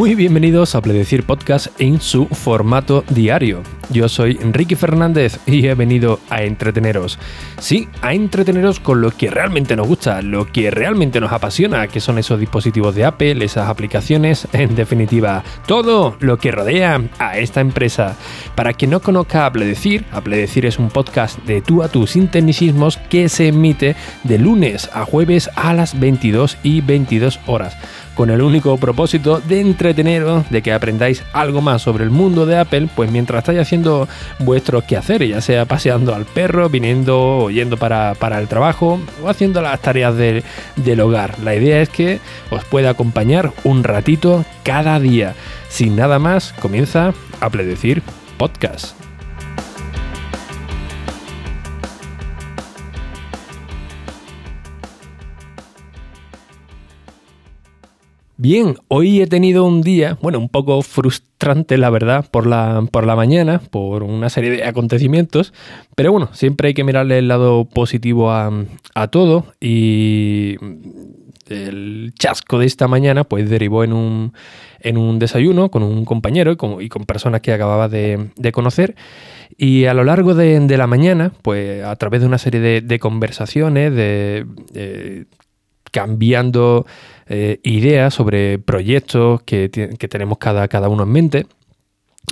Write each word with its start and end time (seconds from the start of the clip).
Muy 0.00 0.14
bienvenidos 0.14 0.74
a 0.74 0.80
Pledecir 0.80 1.24
Podcast 1.24 1.78
en 1.78 2.00
su 2.00 2.24
formato 2.24 3.04
diario. 3.10 3.62
Yo 3.90 4.08
soy 4.08 4.38
Enrique 4.40 4.76
Fernández 4.76 5.40
y 5.46 5.66
he 5.66 5.74
venido 5.74 6.20
a 6.30 6.42
entreteneros. 6.42 7.18
Sí, 7.58 7.88
a 8.02 8.14
entreteneros 8.14 8.78
con 8.78 9.00
lo 9.00 9.10
que 9.10 9.30
realmente 9.30 9.74
nos 9.74 9.88
gusta, 9.88 10.22
lo 10.22 10.46
que 10.46 10.70
realmente 10.70 11.20
nos 11.20 11.32
apasiona, 11.32 11.88
que 11.88 12.00
son 12.00 12.18
esos 12.18 12.38
dispositivos 12.38 12.94
de 12.94 13.04
Apple, 13.04 13.44
esas 13.44 13.68
aplicaciones, 13.68 14.46
en 14.52 14.76
definitiva, 14.76 15.42
todo 15.66 16.16
lo 16.20 16.38
que 16.38 16.52
rodea 16.52 17.02
a 17.18 17.38
esta 17.38 17.60
empresa. 17.60 18.16
Para 18.54 18.74
quien 18.74 18.92
no 18.92 19.00
conozca 19.00 19.44
a 19.44 19.52
Pledecir, 19.52 20.04
a 20.12 20.20
Pledecir 20.20 20.66
es 20.66 20.78
un 20.78 20.90
podcast 20.90 21.38
de 21.44 21.60
tú 21.60 21.82
a 21.82 21.88
tú 21.88 22.06
sin 22.06 22.28
tecnicismos 22.28 22.96
que 22.96 23.28
se 23.28 23.48
emite 23.48 23.96
de 24.22 24.38
lunes 24.38 24.88
a 24.92 25.04
jueves 25.04 25.50
a 25.56 25.74
las 25.74 25.98
22 25.98 26.58
y 26.62 26.80
22 26.80 27.40
horas 27.46 27.76
con 28.20 28.28
el 28.28 28.42
único 28.42 28.76
propósito 28.76 29.40
de 29.40 29.62
entreteneros, 29.62 30.50
de 30.50 30.60
que 30.60 30.74
aprendáis 30.74 31.22
algo 31.32 31.62
más 31.62 31.80
sobre 31.80 32.04
el 32.04 32.10
mundo 32.10 32.44
de 32.44 32.58
Apple, 32.58 32.90
pues 32.94 33.10
mientras 33.10 33.38
estáis 33.38 33.60
haciendo 33.60 33.79
vuestros 34.38 34.84
quehaceres, 34.84 35.30
ya 35.30 35.40
sea 35.40 35.64
paseando 35.64 36.14
al 36.14 36.24
perro, 36.24 36.68
viniendo 36.68 37.44
o 37.44 37.50
yendo 37.50 37.76
para, 37.76 38.12
el 38.38 38.48
trabajo 38.48 39.00
o 39.22 39.28
haciendo 39.28 39.62
las 39.62 39.80
tareas 39.80 40.14
del 40.16 41.00
hogar. 41.00 41.38
La 41.40 41.54
idea 41.54 41.80
es 41.80 41.88
que 41.88 42.20
os 42.50 42.64
pueda 42.64 42.90
acompañar 42.90 43.52
un 43.64 43.84
ratito 43.84 44.44
cada 44.62 44.98
día. 45.00 45.34
Sin 45.68 45.96
nada 45.96 46.18
más, 46.18 46.52
comienza 46.60 47.14
a 47.40 47.50
Pledecir 47.50 48.02
Podcast. 48.36 48.99
Bien, 58.42 58.76
hoy 58.88 59.20
he 59.20 59.26
tenido 59.26 59.66
un 59.66 59.82
día, 59.82 60.16
bueno, 60.22 60.38
un 60.38 60.48
poco 60.48 60.80
frustrante, 60.80 61.76
la 61.76 61.90
verdad, 61.90 62.24
por 62.30 62.46
la, 62.46 62.82
por 62.90 63.04
la 63.04 63.14
mañana, 63.14 63.60
por 63.70 64.02
una 64.02 64.30
serie 64.30 64.50
de 64.50 64.64
acontecimientos, 64.64 65.52
pero 65.94 66.10
bueno, 66.10 66.30
siempre 66.32 66.68
hay 66.68 66.74
que 66.74 66.82
mirarle 66.82 67.18
el 67.18 67.28
lado 67.28 67.66
positivo 67.66 68.32
a, 68.32 68.50
todo 69.10 69.44
y 69.60 70.56
el 71.50 72.14
chasco 72.18 72.58
de 72.58 72.64
esta 72.64 72.88
mañana 72.88 73.24
pues 73.24 73.50
derivó 73.50 73.84
en 73.84 73.92
un, 73.92 74.32
en 74.78 74.96
un 74.96 75.18
desayuno 75.18 75.70
con 75.70 75.82
un 75.82 76.06
compañero 76.06 76.52
y 76.80 76.88
con, 76.88 77.04
personas 77.04 77.42
que 77.42 77.52
acababa 77.52 77.90
de, 77.90 78.30
conocer 78.54 78.96
y 79.58 79.84
a 79.84 79.92
lo 79.92 80.02
largo 80.02 80.32
de, 80.34 80.78
la 80.78 80.86
mañana 80.86 81.30
pues 81.42 81.84
a 81.84 81.94
través 81.96 82.22
de 82.22 82.26
una 82.26 82.38
serie 82.38 82.80
de, 82.80 82.98
conversaciones, 82.98 83.94
de 83.94 85.26
cambiando 85.90 86.86
eh, 87.32 87.60
ideas 87.62 88.12
sobre 88.12 88.58
proyectos 88.58 89.40
que, 89.42 89.68
tenemos 89.68 90.38
cada, 90.38 90.66
cada, 90.66 90.88
uno 90.88 91.04
en 91.04 91.08
mente. 91.10 91.46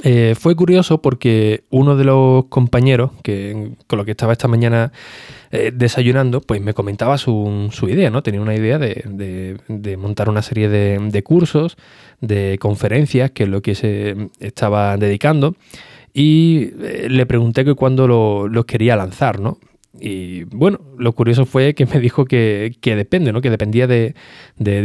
Eh, 0.03 0.35
fue 0.37 0.57
curioso 0.57 1.01
porque 1.01 1.63
uno 1.71 1.97
de 1.97 2.03
los 2.03 2.47
compañeros 2.47 3.13
que, 3.23 3.75
con 3.87 3.97
lo 4.01 4.05
que 4.05 4.11
estaba 4.11 4.33
esta 4.33 4.49
mañana 4.49 4.91
eh, 5.53 5.71
desayunando, 5.73 6.41
pues 6.41 6.61
me 6.61 6.75
comentaba 6.75 7.17
su, 7.17 7.71
idea, 7.89 8.11
¿no? 8.11 8.25
Tenía 8.25 8.41
una 8.41 8.57
idea 8.57 8.81
de, 8.81 9.97
montar 9.97 10.29
una 10.29 10.43
serie 10.43 10.69
de, 10.69 11.23
cursos, 11.23 11.77
de 12.21 12.59
conferencias, 12.61 13.31
que 13.31 13.45
es 13.45 13.49
lo 13.49 13.63
que 13.63 13.77
se 13.77 14.17
estaba 14.41 14.97
dedicando. 14.97 15.55
Y 16.13 16.73
le 17.09 17.25
pregunté 17.25 17.65
que 17.65 17.75
cuándo 17.75 18.09
los 18.09 18.51
lo 18.51 18.67
quería 18.67 18.97
lanzar, 18.97 19.39
¿no? 19.39 19.59
Y 20.01 20.45
bueno, 20.45 20.81
lo 20.97 21.13
curioso 21.13 21.45
fue 21.45 21.75
que 21.75 21.87
me 21.87 22.01
dijo 22.01 22.25
que, 22.25 22.77
depende, 22.83 23.33
¿no? 23.33 23.41
Que 23.41 23.51
dependía 23.51 23.87
de, 23.87 24.15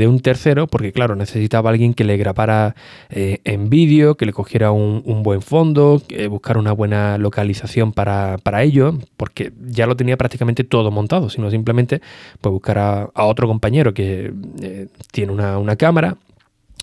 un 0.07 0.19
tercero, 0.19 0.67
porque 0.67 0.91
claro, 0.91 1.15
necesitaba 1.15 1.69
alguien 1.69 1.93
que 1.93 2.03
le 2.03 2.17
grabara 2.17 2.75
eh, 3.09 3.39
en 3.43 3.69
vídeo, 3.69 4.15
que 4.15 4.25
le 4.25 4.33
cogiera 4.33 4.71
un, 4.71 5.23
buen 5.23 5.41
fondo, 5.41 6.01
que 6.07 6.27
buscara 6.27 6.59
una 6.59 6.71
buena 6.71 7.17
localización 7.17 7.93
para, 7.93 8.63
ello, 8.63 8.97
porque 9.17 9.53
ya 9.61 9.85
lo 9.85 9.95
tenía 9.95 10.17
prácticamente 10.17 10.63
todo 10.63 10.91
montado, 10.91 11.29
sino 11.29 11.49
simplemente 11.51 12.01
pues 12.41 12.51
buscar 12.51 12.77
a, 12.79 13.09
otro 13.25 13.47
compañero 13.47 13.93
que 13.93 14.33
eh, 14.61 14.87
tiene 15.11 15.31
una, 15.31 15.75
cámara 15.75 16.17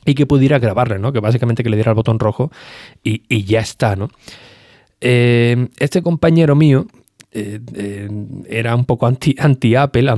y 0.05 0.15
que 0.15 0.27
pudiera 0.27 0.59
grabarle, 0.59 0.99
¿no? 0.99 1.13
Que 1.13 1.21
básicamente 1.21 1.63
que 1.63 1.71
le 1.71 1.77
diera 1.77 1.93
el 1.93 1.95
botón 1.95 2.19
rojo 2.19 2.51
y, 3.03 3.45
ya 3.45 3.61
está, 3.61 3.95
¿no? 3.97 4.11
Eh, 5.01 5.69
este 5.79 6.03
compañero 6.03 6.55
mío 6.57 6.87
eh, 7.33 7.61
eh, 7.75 8.09
era 8.49 8.75
un 8.75 8.85
poco 8.85 9.07
anti-Apple, 9.07 10.13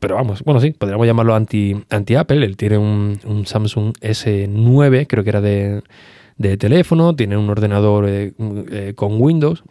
pero 0.00 0.16
vamos, 0.16 0.42
bueno, 0.42 0.60
sí, 0.60 0.72
podríamos 0.72 1.06
llamarlo 1.06 1.34
anti-Apple. 1.34 2.44
Él 2.44 2.56
tiene 2.56 2.78
un, 2.78 3.44
Samsung 3.46 3.92
S9, 4.00 5.06
creo 5.06 5.22
que 5.22 5.30
era 5.30 5.40
de, 5.40 5.82
teléfono, 6.58 7.14
tiene 7.14 7.36
un 7.36 7.48
ordenador 7.50 8.06
eh, 8.08 8.92
con 8.96 9.20
Windows. 9.20 9.62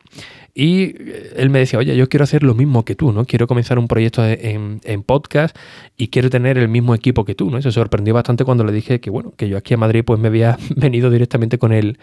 Y 0.54 0.96
él 1.36 1.50
me 1.50 1.60
decía, 1.60 1.80
oye, 1.80 1.96
yo 1.96 2.10
quiero 2.10 2.24
hacer 2.24 2.44
lo 2.44 2.54
mismo 2.54 2.84
que 2.84 2.96
tú, 2.96 3.12
¿no? 3.12 3.26
Quiero 3.26 3.48
comenzar 3.48 3.80
un 3.80 3.88
proyecto 3.88 4.24
en, 4.26 5.04
podcast 5.04 5.56
y 5.96 6.10
quiero 6.10 6.30
tener 6.30 6.58
el 6.58 6.68
mismo 6.68 6.94
equipo 6.96 7.24
que 7.24 7.34
tú, 7.34 7.50
¿no? 7.50 7.62
Se 7.62 7.72
sorprendió 7.72 8.14
bastante 8.14 8.46
cuando 8.46 8.64
le 8.64 8.72
dije 8.72 9.00
que, 9.00 9.10
bueno, 9.10 9.34
que 9.38 9.48
yo 9.48 9.58
aquí 9.58 9.74
a 9.74 9.78
Madrid 9.78 10.04
pues 10.06 10.20
me 10.20 10.28
había 10.28 10.58
venido 10.76 11.10
directamente 11.10 11.58
con 11.58 11.72
el, 11.72 11.98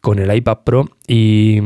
con 0.00 0.18
el 0.18 0.34
iPad 0.34 0.58
Pro 0.64 0.90
y 1.06 1.60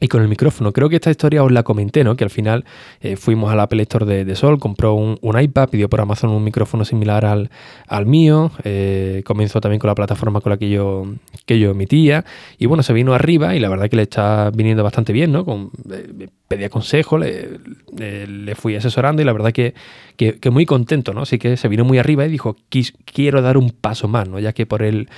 y 0.00 0.08
con 0.08 0.22
el 0.22 0.28
micrófono. 0.28 0.72
Creo 0.72 0.88
que 0.88 0.96
esta 0.96 1.10
historia 1.10 1.44
os 1.44 1.52
la 1.52 1.62
comenté, 1.62 2.02
¿no? 2.02 2.16
Que 2.16 2.24
al 2.24 2.30
final 2.30 2.64
eh, 3.00 3.16
fuimos 3.16 3.52
al 3.52 3.60
Apple 3.60 3.82
Store 3.82 4.24
de, 4.24 4.34
Sol, 4.34 4.58
compró 4.58 4.94
un, 4.94 5.18
iPad, 5.40 5.68
pidió 5.68 5.88
por 5.88 6.00
Amazon 6.00 6.30
un 6.30 6.42
micrófono 6.42 6.84
similar 6.84 7.24
al, 7.24 7.50
al 7.86 8.06
mío, 8.06 8.50
eh, 8.64 9.22
comenzó 9.24 9.60
también 9.60 9.78
con 9.78 9.88
la 9.88 9.94
plataforma 9.94 10.40
con 10.40 10.50
la 10.50 10.56
que 10.56 10.70
yo, 10.70 11.04
que 11.46 11.58
yo 11.58 11.70
emitía, 11.70 12.24
y 12.58 12.66
bueno, 12.66 12.82
se 12.82 12.92
vino 12.92 13.12
arriba 13.12 13.54
y 13.54 13.60
la 13.60 13.68
verdad 13.68 13.88
que 13.90 13.96
le 13.96 14.02
está 14.02 14.50
viniendo 14.50 14.82
bastante 14.82 15.12
bien, 15.12 15.32
¿no? 15.32 15.44
Con, 15.44 15.70
eh, 15.92 16.28
pedía 16.48 16.68
consejo, 16.68 17.16
le, 17.16 17.60
le, 17.96 18.54
fui 18.56 18.74
asesorando 18.74 19.22
y 19.22 19.24
la 19.24 19.32
verdad 19.32 19.52
que, 19.52 19.72
que, 20.16 20.50
muy 20.50 20.66
contento, 20.66 21.14
¿no? 21.14 21.22
Así 21.22 21.38
que 21.38 21.56
se 21.56 21.68
vino 21.68 21.84
muy 21.84 21.98
arriba 21.98 22.26
y 22.26 22.28
dijo, 22.28 22.56
quiero 23.04 23.40
dar 23.40 23.56
un 23.56 23.70
paso 23.70 24.08
más, 24.08 24.28
¿no? 24.28 24.40
Ya 24.40 24.52
que 24.52 24.66
por 24.66 24.82
el, 24.82 25.08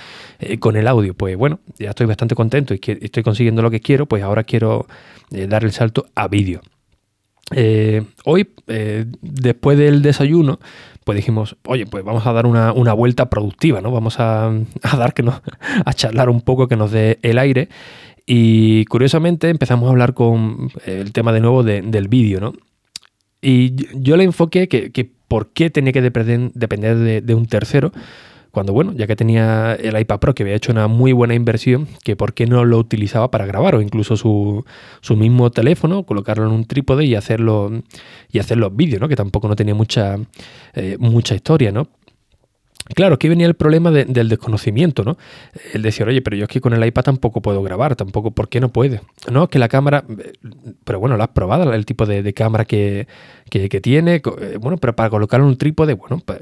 eh, 0.41 0.59
con 0.59 0.76
el 0.76 0.87
audio, 0.87 1.14
pues 1.14 1.37
bueno, 1.38 1.60
ya 1.78 1.91
estoy 1.91 2.06
bastante 2.06 2.34
contento 2.34 2.75
y 2.75 2.78
que 2.78 2.99
estoy 3.00 3.22
consiguiendo 3.22 3.62
lo 3.62 3.70
que 3.70 3.81
quiero, 3.81 4.04
pues 4.04 4.22
ahora 4.22 4.44
quiero 4.44 4.72
eh, 5.31 5.47
dar 5.47 5.65
el 5.65 5.72
salto 5.72 6.06
a 6.15 6.28
vídeo. 6.28 6.60
Eh, 7.55 8.03
hoy, 8.25 8.49
después 9.21 9.77
del 9.77 10.00
desayuno, 10.00 10.59
pues 11.05 11.16
dijimos, 11.16 11.56
oye, 11.65 11.87
pues 11.87 12.05
vamos 12.05 12.27
a 12.27 12.33
dar 12.33 12.47
una, 12.47 12.93
vuelta 12.93 13.28
productiva, 13.28 13.81
¿no? 13.81 13.91
Vamos 13.91 14.21
a, 14.21 14.53
dar 14.97 15.15
que 15.15 15.22
nos, 15.22 15.43
a 15.84 15.93
charlar 15.93 16.28
un 16.31 16.41
poco, 16.41 16.69
que 16.69 16.77
nos 16.77 16.91
dé 16.91 17.19
el 17.22 17.38
aire. 17.38 17.69
Y 18.25 18.84
curiosamente 18.87 19.49
empezamos 19.49 19.88
a 19.88 19.91
hablar 19.91 20.15
con 20.15 20.71
el 20.87 21.12
tema 21.12 21.32
de 21.32 21.41
nuevo 21.41 21.65
del 21.65 22.09
vídeo, 22.09 22.41
¿no? 22.41 22.53
Y 23.41 23.75
yo 24.00 24.16
le 24.16 24.22
enfoqué 24.22 24.69
que, 24.69 24.93
que 24.93 25.11
por 25.32 25.49
qué 25.49 25.71
tenía 25.71 25.93
que 25.93 26.03
depender 26.03 27.22
de, 27.22 27.34
un 27.34 27.47
tercero, 27.47 27.91
cuando 28.52 28.74
bueno, 28.74 28.92
ya 28.92 29.06
que 29.06 29.16
tenía 29.16 29.74
el 29.74 29.98
iPad 29.98 30.20
Pro 30.20 30.34
que 30.34 30.42
había 30.42 30.54
hecho 30.54 30.72
una 30.72 30.86
muy 30.86 31.12
buena 31.12 31.34
inversión, 31.34 31.88
que 32.04 32.16
por 32.16 32.34
qué 32.34 32.46
no 32.46 32.64
lo 32.66 32.78
utilizaba 32.78 33.30
para 33.30 33.46
grabar 33.46 33.74
o 33.74 33.80
incluso 33.80 34.16
su, 34.16 34.64
mismo 35.16 35.50
teléfono, 35.50 36.04
colocarlo 36.04 36.46
en 36.46 36.52
un 36.52 36.66
trípode 36.66 37.06
y 37.06 37.14
hacerlo 37.14 37.70
y 38.31 38.38
hacer 38.38 38.58
los 38.58 38.75
vídeos, 38.76 39.00
¿no? 39.00 39.08
Que 39.08 39.16
tampoco 39.16 39.49
no 39.49 39.56
tenía 39.56 39.75
mucha, 39.75 40.19
eh, 40.75 40.96
mucha 41.00 41.34
historia, 41.34 41.72
¿no? 41.72 41.88
Claro, 42.94 43.14
aquí 43.14 43.28
venía 43.28 43.46
el 43.46 43.54
problema 43.54 43.90
del 43.90 44.28
desconocimiento, 44.28 45.02
¿no? 45.02 45.16
El 45.72 45.82
decir, 45.82 46.06
oye, 46.06 46.20
pero 46.20 46.37
yo 46.37 46.44
aquí 46.44 46.60
con 46.60 46.75
el 46.75 46.84
iPad 46.84 47.05
tampoco 47.05 47.40
puedo 47.40 47.62
grabar, 47.62 47.96
tampoco, 47.96 48.32
¿por 48.32 48.48
qué 48.48 48.60
no 48.60 48.70
puede? 48.70 49.00
No, 49.31 49.48
que 49.48 49.58
la 49.58 49.69
cámara, 49.69 50.05
pero 50.84 51.00
bueno, 51.00 51.16
la 51.16 51.25
has 51.25 51.31
probado, 51.31 51.72
el 51.72 51.87
tipo 51.87 52.05
de, 52.05 52.34
cámara 52.34 52.66
que, 52.66 53.06
tiene, 53.82 54.16
eh, 54.16 54.58
bueno, 54.60 54.76
pero 54.76 54.94
para 54.94 55.08
colocarlo 55.08 55.46
en 55.46 55.52
un 55.52 55.58
trípode, 55.58 55.94
bueno, 55.94 56.20
pues 56.25 56.40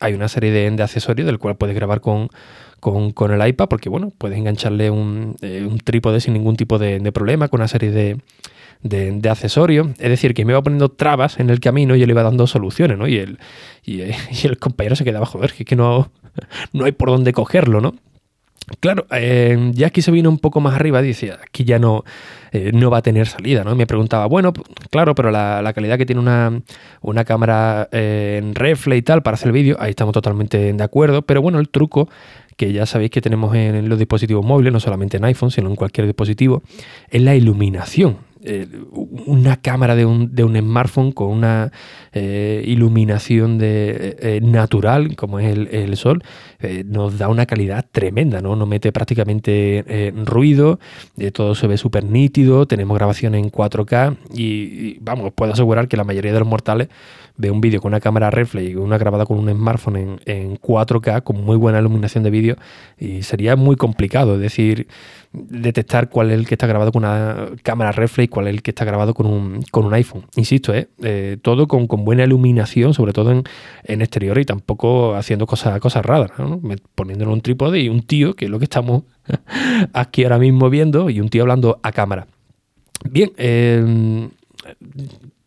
hay 0.00 0.14
una 0.14 0.28
serie 0.28 0.50
de, 0.50 0.82
accesorios 0.82 1.26
del 1.26 1.38
cual 1.38 1.56
puedes 1.56 1.74
grabar 1.74 2.00
con, 2.00 2.28
con, 2.80 3.30
el 3.30 3.48
iPad, 3.48 3.68
porque 3.68 3.88
bueno, 3.88 4.12
puedes 4.16 4.38
engancharle 4.38 4.90
un, 4.90 5.36
eh, 5.42 5.68
trípode 5.84 6.20
sin 6.20 6.34
ningún 6.34 6.56
tipo 6.56 6.78
de 6.78 7.12
problema, 7.12 7.48
con 7.48 7.60
una 7.60 7.68
serie 7.68 7.90
de, 7.90 8.18
de, 8.84 9.28
accesorios. 9.28 9.88
Es 9.98 10.10
decir, 10.10 10.34
que 10.34 10.44
me 10.44 10.52
iba 10.52 10.62
poniendo 10.62 10.90
trabas 10.90 11.40
en 11.40 11.50
el 11.50 11.58
camino 11.58 11.96
y 11.96 12.00
yo 12.00 12.06
le 12.06 12.12
iba 12.12 12.22
dando 12.22 12.46
soluciones, 12.46 12.96
¿no? 12.98 13.08
Y 13.08 13.16
el, 13.16 13.38
y, 13.84 14.02
el 14.44 14.58
compañero 14.58 14.94
se 14.94 15.04
quedaba, 15.04 15.26
joder, 15.26 15.52
que 15.52 15.64
que 15.64 15.74
no, 15.74 16.12
no 16.72 16.84
hay 16.84 16.92
por 16.92 17.08
dónde 17.08 17.32
cogerlo, 17.32 17.80
¿no? 17.80 17.94
Claro, 18.80 19.06
eh, 19.10 19.72
ya 19.74 19.88
aquí 19.88 20.00
se 20.00 20.10
vino 20.10 20.30
un 20.30 20.38
poco 20.38 20.60
más 20.60 20.74
arriba 20.74 21.02
decía, 21.02 21.38
aquí 21.46 21.64
ya 21.64 21.78
no, 21.78 22.02
eh, 22.50 22.70
no 22.72 22.90
va 22.90 22.98
a 22.98 23.02
tener 23.02 23.26
salida, 23.26 23.62
¿no? 23.62 23.72
Y 23.72 23.74
me 23.74 23.86
preguntaba, 23.86 24.26
bueno, 24.26 24.54
claro, 24.90 25.14
pero 25.14 25.30
la, 25.30 25.72
calidad 25.74 25.98
que 25.98 26.06
tiene 26.06 26.20
una, 26.20 26.62
una 27.02 27.24
cámara 27.24 27.88
eh, 27.92 28.40
en 28.42 28.54
refle 28.54 28.96
y 28.96 29.02
tal 29.02 29.22
para 29.22 29.34
hacer 29.34 29.52
vídeo, 29.52 29.76
ahí 29.80 29.90
estamos 29.90 30.14
totalmente 30.14 30.72
de 30.72 30.84
acuerdo, 30.84 31.22
pero 31.22 31.42
bueno, 31.42 31.58
el 31.58 31.68
truco 31.68 32.08
que 32.56 32.72
ya 32.72 32.86
sabéis 32.86 33.10
que 33.10 33.20
tenemos 33.20 33.54
en 33.54 33.88
los 33.88 33.98
dispositivos 33.98 34.44
móviles, 34.44 34.72
no 34.72 34.80
solamente 34.80 35.18
en 35.18 35.24
iPhone, 35.24 35.50
sino 35.50 35.68
en 35.68 35.76
cualquier 35.76 36.06
dispositivo, 36.06 36.62
es 37.10 37.20
la 37.20 37.34
iluminación. 37.34 38.16
Una 39.26 39.56
cámara 39.56 39.96
de 39.96 40.04
un, 40.04 40.34
de 40.34 40.44
un, 40.44 40.56
smartphone 40.56 41.12
con 41.12 41.28
una 41.28 41.72
iluminación 42.14 43.58
de, 43.58 44.40
natural, 44.42 45.16
como 45.16 45.38
es 45.40 45.56
el, 45.56 45.96
sol, 45.96 46.22
nos 46.84 47.18
da 47.18 47.28
una 47.28 47.46
calidad 47.46 47.86
tremenda, 47.90 48.40
¿no? 48.40 48.54
Nos 48.56 48.68
mete 48.68 48.92
prácticamente 48.92 50.12
ruido, 50.24 50.78
todo 51.32 51.54
se 51.54 51.66
ve 51.66 51.76
súper 51.76 52.04
nítido, 52.04 52.66
tenemos 52.66 52.96
grabación 52.96 53.34
en 53.34 53.50
4K 53.50 54.16
y, 54.34 54.98
vamos, 55.00 55.32
puedo 55.34 55.52
asegurar 55.52 55.88
que 55.88 55.96
la 55.96 56.04
mayoría 56.04 56.32
de 56.32 56.38
los 56.38 56.48
mortales 56.48 56.88
ve 57.36 57.50
un 57.50 57.60
vídeo 57.60 57.80
con 57.80 57.90
una 57.90 58.00
cámara 58.00 58.30
reflex 58.30 58.70
y 58.70 58.74
una 58.76 58.98
grabada 58.98 59.26
con 59.26 59.38
un 59.38 59.50
smartphone 59.50 59.96
en, 59.96 60.20
en 60.26 60.58
4K 60.58 61.22
con 61.22 61.42
muy 61.42 61.56
buena 61.56 61.80
iluminación 61.80 62.22
de 62.22 62.30
vídeo 62.30 62.56
y 62.98 63.22
sería 63.22 63.56
muy 63.56 63.76
complicado, 63.76 64.34
es 64.34 64.40
decir, 64.40 64.86
detectar 65.32 66.08
cuál 66.08 66.30
es 66.30 66.38
el 66.38 66.46
que 66.46 66.54
está 66.54 66.66
grabado 66.66 66.92
con 66.92 67.04
una 67.04 67.48
cámara 67.62 67.90
reflex 67.92 68.26
y 68.26 68.28
cuál 68.28 68.46
es 68.46 68.54
el 68.54 68.62
que 68.62 68.70
está 68.70 68.84
grabado 68.84 69.14
con 69.14 69.26
un, 69.26 69.62
con 69.70 69.84
un 69.84 69.94
iPhone. 69.94 70.26
Insisto, 70.36 70.72
¿eh? 70.72 70.88
eh 71.02 71.36
todo 71.42 71.66
con, 71.66 71.86
buena 72.04 72.24
iluminación, 72.24 72.94
sobre 72.94 73.12
todo 73.12 73.32
en, 73.32 73.42
en, 73.84 74.00
exterior 74.00 74.38
y 74.38 74.44
tampoco 74.44 75.16
haciendo 75.16 75.46
cosas, 75.46 75.80
cosas 75.80 76.04
raras, 76.04 76.30
¿no? 76.38 76.60
poniéndolo 76.94 77.32
un 77.32 77.40
trípode 77.40 77.80
y 77.80 77.88
un 77.88 78.02
tío, 78.02 78.34
que 78.34 78.44
es 78.44 78.50
lo 78.50 78.58
que 78.58 78.64
estamos 78.64 79.02
aquí 79.92 80.22
ahora 80.22 80.38
mismo 80.38 80.70
viendo, 80.70 81.10
y 81.10 81.20
un 81.20 81.28
tío 81.28 81.42
hablando 81.42 81.80
a 81.82 81.90
cámara. 81.90 82.26
Bien, 83.10 83.32
eh, 83.36 84.28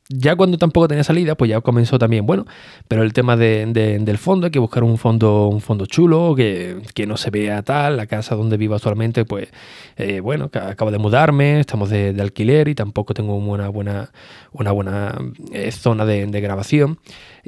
ya 0.10 0.36
cuando 0.36 0.58
tampoco 0.58 0.88
tenía 0.88 1.04
salida, 1.04 1.36
pues 1.36 1.50
ya 1.50 1.60
comenzó 1.62 2.00
también, 2.00 2.26
bueno, 2.26 2.46
pero 2.88 3.04
el 3.04 3.14
tema 3.14 3.36
del 3.36 4.18
fondo, 4.18 4.46
hay 4.46 4.52
que 4.52 4.60
buscar 4.60 4.84
un 4.84 4.98
fondo, 4.98 5.48
un 5.48 5.60
fondo 5.60 5.86
chulo, 5.86 6.34
que, 6.36 6.78
no 7.08 7.18
se 7.18 7.30
vea 7.30 7.62
tal, 7.62 7.98
la 7.98 8.06
casa 8.08 8.36
donde 8.36 8.58
vivo 8.58 8.76
actualmente, 8.76 9.26
pues 9.26 9.50
eh, 9.98 10.20
bueno, 10.20 10.50
acabo 10.54 10.92
de 10.92 10.98
mudarme, 10.98 11.60
estamos 11.60 11.90
de, 11.90 12.16
alquiler 12.20 12.68
y 12.68 12.76
tampoco 12.76 13.14
tengo 13.14 13.36
una 13.36 13.70
buena, 13.70 14.12
una 14.54 14.72
buena 14.72 15.18
eh, 15.52 15.72
zona 15.72 16.06
de, 16.06 16.26
grabación. 16.42 17.00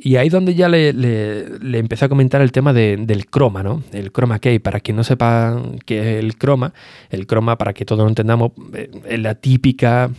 Y 0.02 0.16
ahí 0.16 0.30
donde 0.30 0.56
ya 0.56 0.70
le, 0.70 0.94
le, 0.94 1.78
empecé 1.78 2.06
a 2.06 2.10
comentar 2.10 2.42
el 2.42 2.52
tema 2.52 2.74
del 2.74 3.26
croma, 3.28 3.64
¿no? 3.64 3.84
El 3.92 4.12
croma 4.12 4.40
key, 4.40 4.60
para 4.60 4.80
quien 4.80 4.98
no 4.98 5.04
sepa 5.04 5.62
qué 5.86 6.00
es 6.00 6.24
el 6.24 6.38
croma, 6.38 6.74
el 7.10 7.28
croma, 7.28 7.58
para 7.58 7.74
que 7.74 7.86
todos 7.86 8.04
lo 8.04 8.10
entendamos, 8.10 8.52
eh, 8.74 8.90
es 9.08 9.20
la 9.20 9.36
típica 9.36 10.10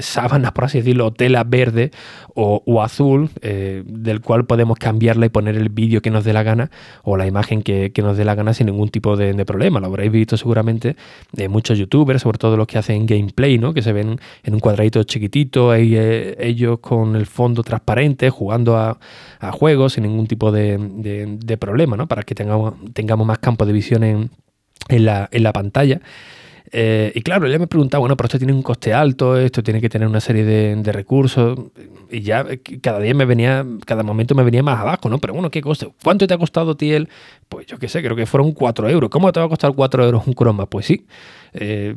sábanas, 0.00 0.52
por 0.52 0.64
así 0.64 0.78
decirlo, 0.78 1.12
tela 1.12 1.44
verde 1.44 1.90
o, 2.34 2.82
azul, 2.82 3.30
eh, 3.42 3.82
del 3.86 4.20
cual 4.20 4.44
podemos 4.44 4.78
cambiarla 4.78 5.26
y 5.26 5.28
poner 5.28 5.56
el 5.56 5.68
vídeo 5.68 6.02
que 6.02 6.10
nos 6.10 6.24
dé 6.24 6.32
la 6.32 6.42
gana 6.42 6.70
o 7.02 7.16
la 7.16 7.26
imagen 7.26 7.62
que, 7.62 7.92
nos 7.98 8.16
dé 8.16 8.24
la 8.24 8.34
gana 8.34 8.54
sin 8.54 8.66
ningún 8.66 8.88
tipo 8.88 9.16
de, 9.16 9.44
problema. 9.44 9.80
Lo 9.80 9.86
habréis 9.86 10.10
visto 10.10 10.36
seguramente 10.36 10.96
de 11.32 11.48
muchos 11.48 11.78
youtubers, 11.78 12.22
sobre 12.22 12.38
todo 12.38 12.56
los 12.56 12.66
que 12.66 12.78
hacen 12.78 13.06
gameplay, 13.06 13.58
¿no? 13.58 13.74
que 13.74 13.82
se 13.82 13.92
ven 13.92 14.18
en 14.42 14.54
un 14.54 14.60
cuadradito 14.60 15.02
chiquitito, 15.04 15.70
ahí, 15.70 15.94
eh, 15.96 16.36
ellos 16.40 16.78
con 16.80 17.16
el 17.16 17.26
fondo 17.26 17.62
transparente, 17.64 18.30
jugando 18.30 18.76
a, 18.76 18.98
juegos 19.52 19.94
sin 19.94 20.04
ningún 20.04 20.26
tipo 20.26 20.52
de, 20.52 21.56
problema, 21.58 21.96
¿no? 21.96 22.06
para 22.06 22.22
que 22.22 22.34
tengamos, 22.34 22.74
tengamos 22.92 23.26
más 23.26 23.38
campo 23.38 23.66
de 23.66 23.72
visión 23.72 24.04
en, 24.04 24.30
en 24.88 25.04
la, 25.04 25.28
en 25.32 25.42
la 25.42 25.52
pantalla. 25.52 26.00
Eh, 26.76 27.12
y 27.14 27.22
claro, 27.22 27.46
ella 27.46 27.60
me 27.60 27.68
preguntaba, 27.68 28.00
bueno, 28.00 28.16
pero 28.16 28.26
esto 28.26 28.38
tiene 28.38 28.52
un 28.52 28.62
coste 28.62 28.92
alto, 28.92 29.36
esto 29.38 29.62
tiene 29.62 29.80
que 29.80 29.88
tener 29.88 30.08
una 30.08 30.20
serie 30.20 30.44
de, 30.44 30.92
recursos. 30.92 31.56
Y 32.10 32.22
ya 32.22 32.44
eh, 32.48 32.60
cada 32.82 32.98
día 32.98 33.14
me 33.14 33.24
venía, 33.24 33.64
cada 33.86 34.02
momento 34.02 34.34
me 34.34 34.42
venía 34.42 34.62
más 34.64 34.80
abajo, 34.80 35.08
¿no? 35.08 35.18
Pero 35.18 35.34
bueno, 35.34 35.50
¿qué 35.52 35.60
coste? 35.60 35.88
¿Cuánto 36.02 36.26
te 36.26 36.34
ha 36.34 36.38
costado 36.38 36.76
ti 36.76 36.92
el? 36.92 37.08
Pues 37.48 37.66
yo 37.66 37.78
qué 37.78 37.88
sé, 37.88 38.02
creo 38.02 38.16
que 38.16 38.26
fueron 38.26 38.50
4 38.52 38.88
euros. 38.88 39.08
¿Cómo 39.10 39.30
te 39.30 39.38
va 39.38 39.46
a 39.46 39.48
costar 39.48 39.72
4 39.72 40.04
euros 40.04 40.26
un 40.26 40.32
croma? 40.32 40.66
Pues 40.66 40.86
sí. 40.86 41.06
Eh, 41.52 41.96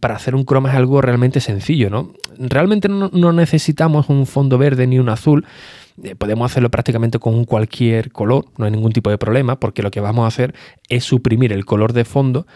para 0.00 0.14
hacer 0.14 0.34
un 0.34 0.44
croma 0.44 0.70
es 0.70 0.76
algo 0.76 1.00
realmente 1.00 1.40
sencillo, 1.40 1.88
¿no? 1.88 2.12
Realmente 2.38 2.88
no, 2.88 3.32
necesitamos 3.32 4.08
un 4.08 4.26
fondo 4.26 4.58
verde 4.58 4.86
ni 4.86 4.98
un 4.98 5.08
azul. 5.08 5.46
podemos 6.18 6.50
hacerlo 6.50 6.70
prácticamente 6.70 7.18
con 7.18 7.44
cualquier 7.44 8.12
color, 8.12 8.44
no 8.58 8.66
hay 8.66 8.70
ningún 8.70 8.92
tipo 8.92 9.10
de 9.10 9.18
problema, 9.18 9.56
porque 9.56 9.82
lo 9.82 9.90
que 9.90 10.00
vamos 10.00 10.24
a 10.24 10.28
hacer 10.28 10.54
es 10.88 11.04
suprimir 11.04 11.52
el 11.52 11.64
color 11.64 11.92
de 11.92 12.04
fondo 12.04 12.46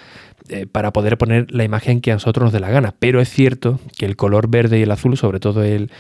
eh, 0.53 0.67
para 0.67 0.93
poder 0.93 1.17
poner 1.17 1.51
la 1.51 1.65
imagen 1.65 2.03
que 2.03 2.11
a 2.11 2.15
nosotros 2.15 2.45
nos 2.45 2.53
dé 2.53 2.61
la 2.61 2.69
gana. 2.69 2.95
Pero 2.99 3.23
es 3.23 3.31
cierto 3.31 3.81
que 3.97 4.05
el 4.05 4.17
color 4.17 4.49
verde 4.49 4.79
y 4.79 4.83
el 4.83 4.91
azul, 4.91 5.17
sobre 5.17 5.41
todo 5.41 5.63
el, 5.65 5.91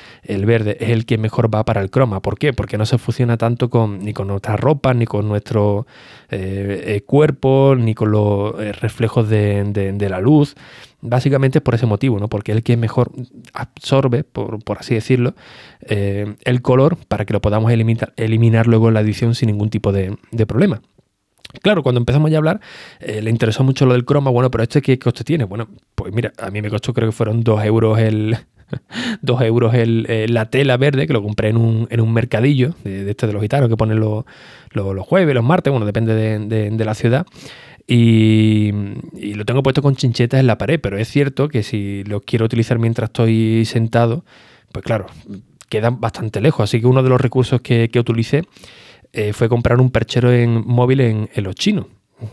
verde, 0.45 0.77
es 0.79 0.91
el 0.91 1.07
que 1.07 1.17
mejor 1.17 1.53
va 1.53 1.65
para 1.65 1.81
el 1.81 1.91
croma. 1.91 2.21
¿Por 2.21 2.39
qué? 2.39 2.53
Porque 2.53 2.77
no 2.77 2.85
se 2.85 2.99
fusiona 2.99 3.39
tanto 3.39 3.71
con, 3.71 4.01
ni 4.01 4.13
con 4.13 4.29
nuestras 4.29 4.61
ropas, 4.61 4.95
ni 4.95 5.07
con 5.07 5.27
nuestro 5.27 5.87
eh, 6.31 6.83
eh, 6.87 7.01
cuerpo, 7.01 7.75
ni 7.79 7.95
con 7.95 8.11
los 8.11 8.55
reflejos 8.81 9.31
de, 9.31 10.07
la 10.11 10.21
luz. 10.21 10.55
Básicamente 11.01 11.63
por 11.63 11.75
ese 11.75 11.87
motivo, 11.87 12.21
¿no? 12.21 12.29
Porque 12.29 12.53
el 12.53 12.63
que 12.63 12.77
mejor 12.77 13.11
absorbe, 13.55 14.23
por, 14.23 14.61
así 14.79 14.95
decirlo, 14.95 15.35
el 15.81 16.63
color 16.63 16.99
para 17.09 17.25
que 17.25 17.33
lo 17.33 17.41
podamos 17.41 17.73
eliminar, 17.73 18.13
eliminar 18.17 18.67
luego 18.67 18.89
en 18.89 18.95
la 18.95 19.01
edición 19.01 19.35
sin 19.35 19.47
ningún 19.47 19.71
tipo 19.71 19.93
de 19.93 20.47
problema. 20.47 20.83
Claro, 21.61 21.83
cuando 21.83 22.01
empezamos 22.01 22.31
ya 22.31 22.39
a 22.39 22.41
hablar, 22.41 22.61
eh, 23.01 23.21
le 23.21 23.31
interesó 23.31 23.63
mucho 23.65 23.87
lo 23.87 23.93
del 23.93 24.05
croma. 24.05 24.31
Bueno, 24.31 24.51
pero 24.51 24.63
¿este 24.63 24.81
qué 24.81 24.99
coste 24.99 25.25
tiene? 25.25 25.45
Bueno, 25.45 25.69
pues 25.95 26.13
mira, 26.13 26.33
a 26.39 26.51
mí 26.51 26.63
me 26.63 26.71
costó, 26.71 26.95
creo 26.95 27.09
que 27.09 27.13
fueron 27.13 27.43
2 27.43 27.65
euros 27.65 27.99
el. 27.99 28.37
2 29.23 29.43
euros 29.43 29.75
el, 29.75 30.07
eh, 30.09 30.27
la 30.29 30.47
tela 30.47 30.77
verde, 30.79 31.07
que 31.07 31.13
lo 31.13 31.23
compré 31.23 31.51
en 31.51 31.59
un, 31.59 31.87
en 31.91 32.01
un 32.01 32.13
mercadillo 32.13 32.75
de, 32.85 33.11
este 33.11 33.27
de 33.27 33.35
los 33.35 33.43
gitanos 33.43 33.69
que 33.69 33.77
ponen 33.77 34.01
los, 34.01 34.25
jueves, 35.07 35.35
los 35.35 35.45
martes, 35.45 35.71
bueno, 35.71 35.85
depende 35.85 36.15
de, 36.15 36.85
la 36.85 36.95
ciudad. 36.95 37.27
Y, 37.87 38.71
y, 39.13 39.35
lo 39.35 39.45
tengo 39.45 39.63
puesto 39.63 39.83
con 39.83 39.97
chinchetas 39.97 40.41
en 40.41 40.47
la 40.47 40.57
pared, 40.57 40.81
pero 40.81 40.97
es 40.97 41.09
cierto 41.09 41.49
que 41.49 41.63
si 41.63 42.05
lo 42.05 42.21
quiero 42.23 42.47
utilizar 42.47 42.79
mientras 42.79 43.11
estoy 43.11 43.65
sentado, 43.67 44.25
pues 44.73 44.85
claro, 44.85 45.07
quedan 45.69 46.01
bastante 46.01 46.41
lejos. 46.41 46.65
Así 46.65 46.81
que 46.81 46.87
uno 46.87 47.03
de 47.03 47.09
los 47.09 47.21
recursos 47.21 47.61
que, 47.61 47.89
que 47.91 47.99
utilicé 47.99 48.45
eh, 49.13 49.33
fue 49.33 49.49
comprar 49.49 49.81
un 49.81 49.91
perchero 49.91 50.33
en 50.33 50.67
móvil 50.67 51.01
en, 51.01 51.29
los 51.37 51.55
chinos. 51.55 51.87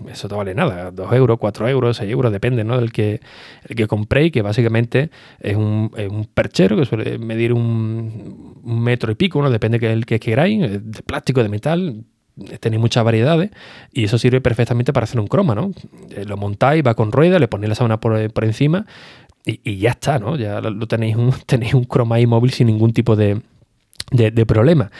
Eso 0.07 0.27
no 0.27 0.37
vale 0.37 0.53
nada, 0.53 0.91
2 0.91 1.13
euros, 1.13 1.39
4 1.39 1.67
euros, 1.67 1.97
6 1.97 2.11
euros, 2.11 2.31
depende 2.31 2.63
¿no? 2.63 2.77
del 2.77 2.91
que, 2.91 3.21
el 3.67 3.75
que 3.75 3.87
compré 3.87 4.25
y 4.25 4.31
que 4.31 4.43
básicamente 4.43 5.09
es 5.39 5.55
un, 5.55 5.89
perchero 6.33 6.77
que 6.77 6.85
suele 6.85 7.17
medir 7.17 7.53
un, 7.53 8.61
metro 8.63 9.11
y 9.11 9.15
pico, 9.15 9.41
¿no? 9.41 9.49
depende 9.49 9.79
del 9.79 10.05
que, 10.05 10.19
queráis, 10.19 10.61
de 10.61 11.01
plástico, 11.01 11.41
de 11.41 11.49
metal, 11.49 12.05
tenéis 12.59 12.79
muchas 12.79 13.03
variedades 13.03 13.51
y 13.91 14.05
eso 14.05 14.17
sirve 14.17 14.41
perfectamente 14.41 14.93
para 14.93 15.05
hacer 15.05 15.19
un 15.19 15.27
croma, 15.27 15.55
¿no? 15.55 15.71
Eh, 16.11 16.25
lo 16.25 16.37
montáis, 16.37 16.83
va 16.85 16.93
con 16.93 17.11
rueda, 17.11 17.39
le 17.39 17.47
ponéis 17.47 17.69
la 17.69 17.75
sábana 17.75 17.99
por, 17.99 18.43
encima 18.43 18.85
y, 19.45 19.77
ya 19.77 19.91
está, 19.91 20.19
¿no? 20.19 20.35
Ya 20.35 20.61
lo, 20.61 20.87
tenéis, 20.87 21.15
un, 21.15 21.33
tenéis 21.45 21.73
un 21.73 21.83
croma 21.83 22.15
ahí 22.15 22.27
móvil 22.27 22.51
sin 22.51 22.67
ningún 22.67 22.93
tipo 22.93 23.15
de, 23.15 23.41
de, 24.11 24.45
problema. 24.45 24.91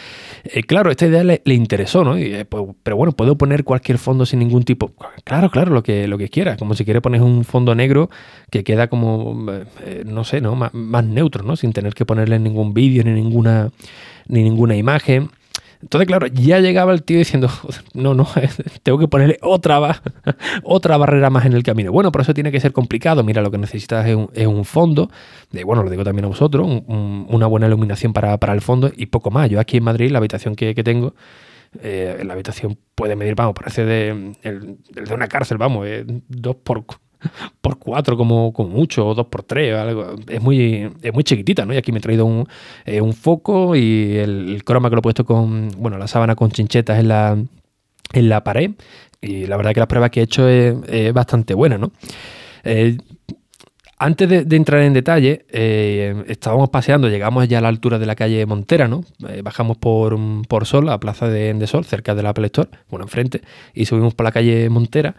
Eh, 0.44 0.64
claro, 0.64 0.92
esta 0.92 1.08
idea 1.08 1.24
le, 1.24 1.42
interesó, 1.46 2.04
¿no? 2.04 2.16
Eh, 2.18 2.46
pues, 2.46 2.64
pero 2.84 2.96
bueno, 2.96 3.14
puedo 3.14 3.38
poner 3.38 3.64
cualquier 3.64 3.98
fondo 3.98 4.26
sin 4.26 4.40
ningún 4.40 4.64
tipo. 4.64 4.94
Claro, 5.24 5.50
claro, 5.50 5.74
lo 5.74 5.84
que, 5.84 6.08
lo 6.08 6.18
que 6.18 6.30
quiera. 6.30 6.58
Como 6.58 6.76
si 6.76 6.86
quieres 6.86 7.02
poner 7.02 7.22
un 7.22 7.44
fondo 7.44 7.74
negro 7.76 8.10
que 8.52 8.64
queda 8.64 8.88
como, 8.88 9.48
eh, 9.86 10.04
no 10.06 10.24
sé, 10.24 10.42
¿no? 10.42 10.56
más, 10.56 11.04
neutro, 11.04 11.44
¿no? 11.44 11.56
Sin 11.56 11.74
tener 11.74 11.94
que 11.94 12.06
ponerle 12.06 12.40
ningún 12.40 12.74
vídeo 12.74 13.04
ni 13.04 13.12
ninguna, 13.12 13.72
ni 14.28 14.44
ninguna 14.44 14.76
imagen. 14.76 15.30
Entonces, 15.82 16.08
claro, 16.08 16.28
ya 16.28 16.60
llegaba 16.60 16.92
el 16.92 17.04
tío 17.04 17.18
diciendo, 17.18 17.50
no, 17.94 18.14
no, 18.14 18.28
tengo 18.84 19.00
que 19.00 19.08
ponerle 19.08 19.38
otra, 19.42 20.02
otra 20.64 20.98
barrera 20.98 21.30
más 21.30 21.46
en 21.46 21.54
el 21.54 21.64
camino. 21.64 21.92
Bueno, 21.92 22.12
por 22.12 22.22
eso 22.22 22.34
tiene 22.34 22.52
que 22.52 22.60
ser 22.60 22.74
complicado. 22.74 23.24
Mira, 23.24 23.42
lo 23.42 23.50
que 23.50 23.58
necesitas 23.58 24.06
es 24.06 24.48
un, 24.48 24.66
fondo, 24.66 25.10
de, 25.52 25.64
bueno, 25.64 25.84
lo 25.84 25.90
digo 25.90 26.04
también 26.04 26.26
a 26.26 26.28
vosotros, 26.28 26.68
una 26.88 27.48
buena 27.48 27.68
iluminación 27.68 28.12
para, 28.12 28.38
el 28.54 28.62
fondo 28.62 28.92
y 28.96 29.06
poco 29.06 29.32
más. 29.32 29.50
Yo 29.50 29.60
aquí 29.60 29.78
en 29.78 29.84
Madrid, 29.84 30.12
la 30.12 30.18
habitación 30.18 30.56
que, 30.56 30.74
tengo, 30.84 31.16
eh, 31.82 32.24
la 32.26 32.34
habitación 32.34 32.78
puede 32.94 33.16
medir, 33.16 33.36
vamos, 33.36 33.54
parece 33.54 33.86
de, 33.86 34.36
de 34.44 35.14
una 35.14 35.28
cárcel, 35.28 35.58
vamos, 35.58 35.88
dos 36.28 36.56
por 36.58 36.84
por 37.62 37.78
cuatro 37.78 38.18
como, 38.18 38.54
como 38.54 38.70
mucho, 38.70 39.08
o 39.08 39.16
dos 39.16 39.28
por 39.28 39.44
tres, 39.44 39.76
algo. 39.76 40.16
Es 40.28 40.42
muy, 40.42 40.90
es 41.02 41.14
muy 41.14 41.24
chiquitita, 41.24 41.66
¿no? 41.66 41.74
Y 41.74 41.78
aquí 41.78 41.92
me 41.92 42.00
he 42.00 42.02
traído 42.02 42.26
un, 42.26 42.48
eh, 42.86 43.02
foco 43.14 43.76
y 43.76 44.18
el, 44.18 44.62
croma 44.66 44.90
que 44.90 44.96
lo 44.96 45.00
he 45.00 45.04
puesto 45.04 45.26
con, 45.26 45.70
bueno, 45.78 45.98
la 45.98 46.08
sábana 46.08 46.36
con 46.36 46.52
chinchetas 46.52 47.00
en 47.00 47.08
la, 47.08 47.38
en 48.14 48.30
la 48.30 48.44
pared. 48.44 48.72
Y 49.22 49.48
la 49.48 49.58
verdad 49.58 49.74
que 49.74 49.82
la 49.82 49.88
prueba 49.88 50.10
que 50.10 50.22
he 50.22 50.24
hecho 50.24 50.48
es, 50.48 51.14
bastante 51.14 51.54
buena, 51.54 51.78
¿no? 51.78 51.92
Eh, 52.64 52.98
antes 54.02 54.30
de, 54.30 54.56
entrar 54.56 54.82
en 54.82 54.94
detalle, 54.94 55.46
eh, 55.50 56.24
estábamos 56.28 56.70
paseando, 56.70 57.10
llegamos 57.10 57.46
ya 57.50 57.58
a 57.58 57.62
la 57.62 57.68
altura 57.68 58.00
de 58.00 58.06
la 58.06 58.16
calle 58.16 58.46
Montera, 58.46 58.88
¿no? 58.88 59.04
bajamos 59.44 59.78
por, 59.78 60.18
por 60.48 60.66
Sol, 60.66 60.88
a 60.88 60.98
Plaza 61.02 61.28
de, 61.28 61.54
de, 61.54 61.68
Sol, 61.68 61.84
cerca 61.84 62.16
de 62.16 62.24
la 62.24 62.30
Apple 62.30 62.46
Store, 62.46 62.70
bueno, 62.90 63.04
enfrente, 63.04 63.42
y 63.74 63.88
subimos 63.88 64.14
por 64.14 64.24
la 64.24 64.32
calle 64.32 64.70
Montera. 64.70 65.16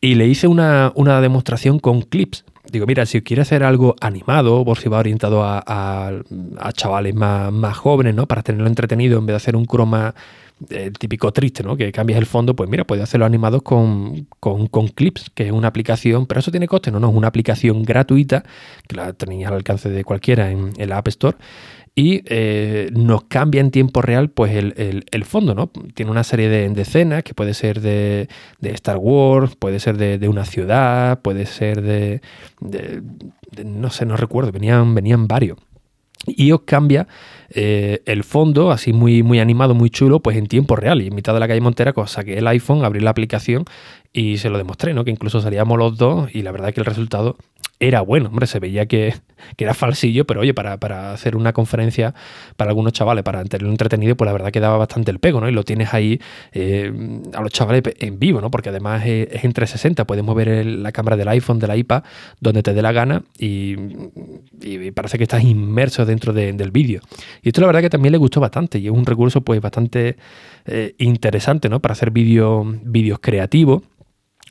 Y 0.00 0.14
le 0.14 0.26
hice 0.26 0.46
una, 0.46 0.92
demostración 1.20 1.78
con 1.78 2.02
clips. 2.02 2.44
digo, 2.70 2.86
mira, 2.86 3.06
si 3.06 3.22
quiere 3.22 3.42
hacer 3.42 3.62
algo 3.62 3.96
animado, 4.00 4.64
por 4.64 4.78
si 4.78 4.88
va 4.88 4.98
orientado 4.98 5.42
a, 5.44 6.12
chavales 6.74 7.14
más, 7.14 7.52
más, 7.52 7.76
jóvenes, 7.76 8.14
¿no? 8.14 8.26
Para 8.26 8.42
tenerlo 8.42 8.66
entretenido 8.66 9.18
en 9.18 9.26
vez 9.26 9.32
de 9.32 9.36
hacer 9.36 9.56
un 9.56 9.64
croma 9.64 10.14
el 10.70 10.92
típico 10.94 11.32
triste, 11.32 11.62
¿no? 11.62 11.76
Que 11.76 11.92
cambias 11.92 12.18
el 12.18 12.26
fondo, 12.26 12.56
pues 12.56 12.70
mira, 12.70 12.84
puedes 12.84 13.04
hacerlo 13.04 13.26
animado 13.26 13.60
con, 13.62 14.26
con, 14.40 14.88
Clips, 14.88 15.30
que 15.34 15.46
es 15.46 15.52
una 15.52 15.68
aplicación, 15.68 16.26
pero 16.26 16.40
eso 16.40 16.50
tiene 16.50 16.66
coste, 16.66 16.90
no, 16.90 16.98
no, 16.98 17.10
es 17.10 17.14
una 17.14 17.28
aplicación 17.28 17.82
gratuita, 17.82 18.42
que 18.88 18.96
la 18.96 19.12
tenéis 19.12 19.46
al 19.46 19.54
alcance 19.54 19.90
de 19.90 20.04
cualquiera 20.04 20.50
en, 20.50 20.72
la 20.78 20.98
App 20.98 21.08
Store, 21.08 21.36
y 21.98 22.20
eh, 22.26 22.90
nos 22.92 23.24
cambia 23.24 23.62
en 23.62 23.70
tiempo 23.70 24.02
real 24.02 24.28
pues 24.28 24.52
el, 24.54 25.24
fondo, 25.24 25.54
¿no? 25.54 25.68
Tiene 25.94 26.10
una 26.10 26.24
serie 26.24 26.50
de, 26.50 26.80
escenas 26.80 27.24
que 27.24 27.32
puede 27.32 27.54
ser 27.54 27.80
de, 27.80 28.28
Star 28.60 28.98
Wars, 28.98 29.56
puede 29.56 29.80
ser 29.80 29.96
de, 29.96 30.28
una 30.28 30.44
ciudad, 30.44 31.20
puede 31.22 31.46
ser 31.46 31.80
de, 31.80 32.20
no 33.64 33.90
sé, 33.90 34.04
no 34.04 34.18
recuerdo, 34.18 34.52
venían, 34.52 34.94
venían 34.94 35.26
varios 35.26 35.56
y 36.26 36.52
os 36.52 36.62
cambia 36.62 37.06
eh, 37.50 38.02
el 38.04 38.24
fondo, 38.24 38.70
así 38.70 38.92
muy, 38.92 39.22
muy 39.22 39.38
animado, 39.38 39.74
muy 39.74 39.90
chulo, 39.90 40.20
pues 40.20 40.36
en 40.36 40.46
tiempo 40.46 40.76
real. 40.76 41.00
Y 41.00 41.06
en 41.06 41.14
mitad 41.14 41.32
de 41.32 41.40
la 41.40 41.48
calle 41.48 41.60
Montera, 41.60 41.92
pues 41.92 42.10
saqué 42.10 42.38
el 42.38 42.46
iPhone, 42.48 42.84
abrí 42.84 43.00
la 43.00 43.10
aplicación 43.10 43.64
y 44.12 44.38
se 44.38 44.50
lo 44.50 44.58
demostré, 44.58 44.92
¿no? 44.92 45.04
Que 45.04 45.10
incluso 45.12 45.40
salíamos 45.40 45.78
los 45.78 45.96
dos 45.96 46.34
y 46.34 46.42
la 46.42 46.52
verdad 46.52 46.70
es 46.70 46.74
que 46.74 46.80
el 46.80 46.86
resultado 46.86 47.36
era 47.78 48.00
bueno, 48.00 48.28
hombre, 48.28 48.46
se 48.46 48.58
veía 48.58 48.86
que, 48.86 49.14
era 49.58 49.74
falsillo, 49.74 50.26
pero 50.26 50.40
oye, 50.40 50.54
para, 50.54 51.12
hacer 51.12 51.36
una 51.36 51.52
conferencia 51.52 52.14
para 52.56 52.70
algunos 52.70 52.92
chavales, 52.92 53.22
para 53.22 53.44
tenerlo 53.44 53.70
entretenido, 53.70 54.16
pues 54.16 54.26
la 54.26 54.32
verdad 54.32 54.50
que 54.50 54.60
daba 54.60 54.78
bastante 54.78 55.10
el 55.10 55.18
pego, 55.18 55.40
¿no? 55.40 55.48
Y 55.48 55.52
lo 55.52 55.62
tienes 55.62 55.92
ahí 55.92 56.20
eh, 56.52 56.90
a 57.34 57.42
los 57.42 57.52
chavales 57.52 57.82
en 57.98 58.18
vivo, 58.18 58.40
¿no? 58.40 58.50
Porque 58.50 58.70
además 58.70 59.02
es, 59.04 59.28
es 59.30 59.44
en 59.44 59.52
360, 59.52 60.06
puedes 60.06 60.24
mover 60.24 60.64
la 60.64 60.90
cámara 60.92 61.16
del 61.16 61.28
iPhone, 61.28 61.58
del 61.58 61.76
iPad, 61.76 62.02
donde 62.40 62.62
te 62.62 62.72
dé 62.72 62.82
la 62.82 62.92
gana 62.92 63.22
y, 63.38 63.76
parece 64.94 65.18
que 65.18 65.24
estás 65.24 65.42
inmerso 65.44 66.06
dentro 66.06 66.32
del 66.32 66.70
vídeo. 66.70 67.00
Y 67.42 67.48
esto 67.48 67.60
la 67.60 67.66
verdad 67.66 67.82
que 67.82 67.90
también 67.90 68.12
le 68.12 68.18
gustó 68.18 68.40
bastante 68.40 68.78
y 68.78 68.86
es 68.86 68.92
un 68.92 69.04
recurso 69.04 69.42
pues 69.42 69.60
bastante 69.60 70.16
eh, 70.64 70.94
interesante, 70.98 71.68
¿no? 71.68 71.80
Para 71.80 71.92
hacer 71.92 72.10
vídeos 72.10 73.18
creativos 73.20 73.82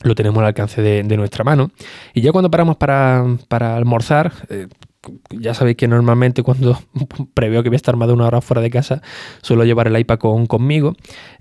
lo 0.03 0.15
tenemos 0.15 0.39
al 0.39 0.47
alcance 0.47 0.81
de, 0.81 1.03
nuestra 1.17 1.43
mano. 1.43 1.71
Y 2.13 2.21
ya 2.21 2.31
cuando 2.31 2.51
paramos 2.51 2.77
para, 2.77 3.37
almorzar, 3.75 4.33
eh, 4.49 4.67
ya 5.29 5.53
sabéis 5.53 5.77
que 5.77 5.87
normalmente 5.87 6.43
cuando 6.43 6.79
preveo 7.33 7.63
que 7.63 7.69
voy 7.69 7.75
a 7.75 7.77
estar 7.77 7.95
más 7.95 8.07
de 8.07 8.13
una 8.13 8.25
hora 8.25 8.41
fuera 8.41 8.61
de 8.61 8.69
casa, 8.69 9.01
suelo 9.41 9.63
llevar 9.63 9.87
el 9.87 9.97
iPad 9.97 10.17
con, 10.17 10.45
conmigo. 10.47 10.95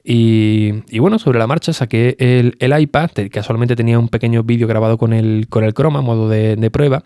Y, 0.06 0.98
bueno, 0.98 1.18
sobre 1.18 1.38
la 1.38 1.46
marcha 1.46 1.72
saqué 1.72 2.14
el, 2.18 2.56
el, 2.58 2.78
iPad, 2.78 3.10
casualmente 3.30 3.74
tenía 3.74 3.98
un 3.98 4.08
pequeño 4.08 4.42
vídeo 4.42 4.68
grabado 4.68 4.98
con 4.98 5.14
el, 5.14 5.46
con 5.48 5.64
el 5.64 5.72
Chroma, 5.72 6.02
modo 6.02 6.28
de, 6.28 6.56
de, 6.56 6.70
prueba, 6.70 7.04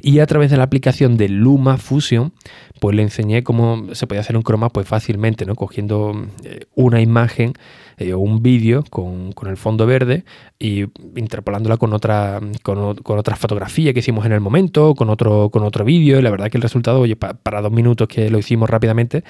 y 0.00 0.18
a 0.18 0.26
través 0.26 0.50
de 0.50 0.56
la 0.56 0.64
aplicación 0.64 1.16
de 1.16 1.28
Luma 1.28 1.76
Fusion, 1.76 2.32
pues 2.80 2.96
le 2.96 3.02
enseñé 3.02 3.44
cómo 3.44 3.94
se 3.94 4.06
podía 4.08 4.22
hacer 4.22 4.36
un 4.36 4.42
Chroma 4.42 4.70
pues 4.70 4.88
fácilmente, 4.88 5.46
¿no? 5.46 5.54
Cogiendo 5.54 6.26
eh, 6.42 6.64
una 6.74 7.00
imagen 7.00 7.52
eh, 8.00 8.14
un 8.14 8.42
vídeo 8.42 8.82
con, 8.88 9.34
el 9.46 9.58
fondo 9.58 9.84
verde 9.84 10.24
y 10.58 10.86
interpolándola 11.16 11.76
con 11.76 11.92
otra, 11.92 12.40
con, 12.62 12.78
otra 13.04 13.36
fotografía 13.36 13.92
que 13.92 13.98
hicimos 13.98 14.24
en 14.24 14.32
el 14.32 14.40
momento, 14.40 14.94
con 14.94 15.10
otro, 15.10 15.50
con 15.50 15.64
otro 15.64 15.84
vídeo, 15.84 16.18
y 16.18 16.22
la 16.22 16.30
verdad 16.30 16.50
que 16.50 16.56
el 16.56 16.62
resultado, 16.62 17.00
oye, 17.00 17.16
para 17.16 17.60
dos 17.60 17.70
minutos 17.70 18.08
que 18.08 18.30
lo 18.30 18.38
hicimos 18.38 18.70
rápidamente, 18.70 19.22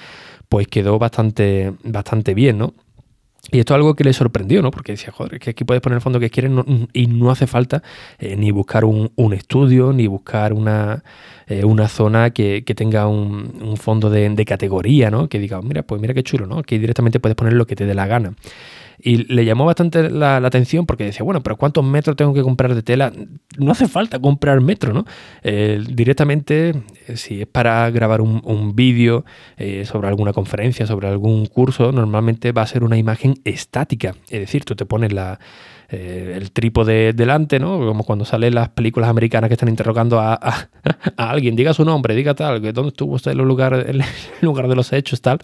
pues 0.47 0.67
quedó 0.67 0.99
bastante, 0.99 1.73
bastante 1.83 2.33
bien, 2.33 2.59
¿no? 2.59 2.73
Y 3.51 3.59
esto 3.59 3.73
es 3.73 3.75
algo 3.75 3.95
que 3.95 4.05
le 4.05 4.13
sorprendió, 4.13 4.61
¿no? 4.61 4.71
Porque 4.71 4.93
decía, 4.93 5.11
joder, 5.11 5.39
que 5.39 5.49
aquí 5.49 5.65
puedes 5.65 5.81
poner 5.81 5.97
el 5.97 6.01
fondo 6.01 6.19
que 6.19 6.29
quieres 6.29 6.51
y 6.93 7.07
no 7.07 7.31
hace 7.31 7.47
falta 7.47 7.83
eh, 8.17 8.35
ni 8.37 8.51
buscar 8.51 8.85
un, 8.85 9.11
estudio, 9.33 9.91
ni 9.91 10.07
buscar 10.07 10.53
una, 10.53 11.03
eh, 11.47 11.65
una 11.65 11.89
zona 11.89 12.29
que, 12.29 12.63
tenga 12.75 13.07
un, 13.07 13.75
fondo 13.75 14.09
de, 14.09 14.29
de, 14.29 14.45
categoría, 14.45 15.11
¿no? 15.11 15.27
Que 15.27 15.37
diga, 15.37 15.61
mira, 15.61 15.83
pues 15.83 15.99
mira 15.99 16.13
qué 16.13 16.23
chulo, 16.23 16.45
¿no? 16.45 16.63
Que 16.63 16.79
directamente 16.79 17.19
puedes 17.19 17.35
poner 17.35 17.53
lo 17.53 17.67
que 17.67 17.75
te 17.75 17.85
dé 17.85 17.93
la 17.93 18.07
gana. 18.07 18.33
Y 19.03 19.33
le 19.33 19.45
llamó 19.45 19.65
bastante 19.65 20.09
la, 20.09 20.37
atención 20.37 20.85
porque 20.85 21.05
decía, 21.05 21.23
bueno, 21.23 21.41
pero 21.41 21.57
¿cuántos 21.57 21.83
metros 21.83 22.15
tengo 22.15 22.33
que 22.33 22.41
comprar 22.41 22.75
de 22.75 22.83
tela? 22.83 23.11
No 23.57 23.71
hace 23.71 23.87
falta 23.87 24.19
comprar 24.19 24.61
metro, 24.61 24.93
¿no? 24.93 25.05
Eh, 25.43 25.83
directamente, 25.89 26.73
eh, 27.07 27.17
si 27.17 27.41
es 27.41 27.47
para 27.47 27.89
grabar 27.89 28.21
un, 28.21 28.75
vídeo 28.75 29.25
eh, 29.57 29.85
sobre 29.85 30.07
alguna 30.07 30.33
conferencia, 30.33 30.85
sobre 30.85 31.07
algún 31.07 31.45
curso, 31.45 31.91
normalmente 31.91 32.51
va 32.51 32.61
a 32.61 32.67
ser 32.67 32.83
una 32.83 32.97
imagen 32.97 33.35
estática. 33.43 34.15
Es 34.29 34.39
decir, 34.39 34.63
tú 34.63 34.75
te 34.75 34.85
pones 34.85 35.11
la, 35.11 35.39
eh, 35.91 36.35
el 36.37 36.51
trípode 36.51 37.11
delante, 37.11 37.59
¿no? 37.59 37.77
Como 37.77 38.05
cuando 38.05 38.23
salen 38.23 38.55
las 38.55 38.69
películas 38.69 39.09
americanas 39.09 39.49
que 39.49 39.55
están 39.55 39.67
interrogando 39.67 40.21
a, 40.21 40.39
alguien, 41.17 41.57
diga 41.57 41.73
su 41.73 41.83
nombre, 41.83 42.15
diga 42.15 42.33
tal, 42.33 42.61
dónde 42.73 42.89
estuvo 42.89 43.15
usted 43.15 43.31
en 43.31 43.39
el 43.39 43.45
lugar, 43.45 43.85
lugar 44.41 44.69
de 44.69 44.75
los 44.75 44.93
hechos, 44.93 45.21
tal. 45.21 45.39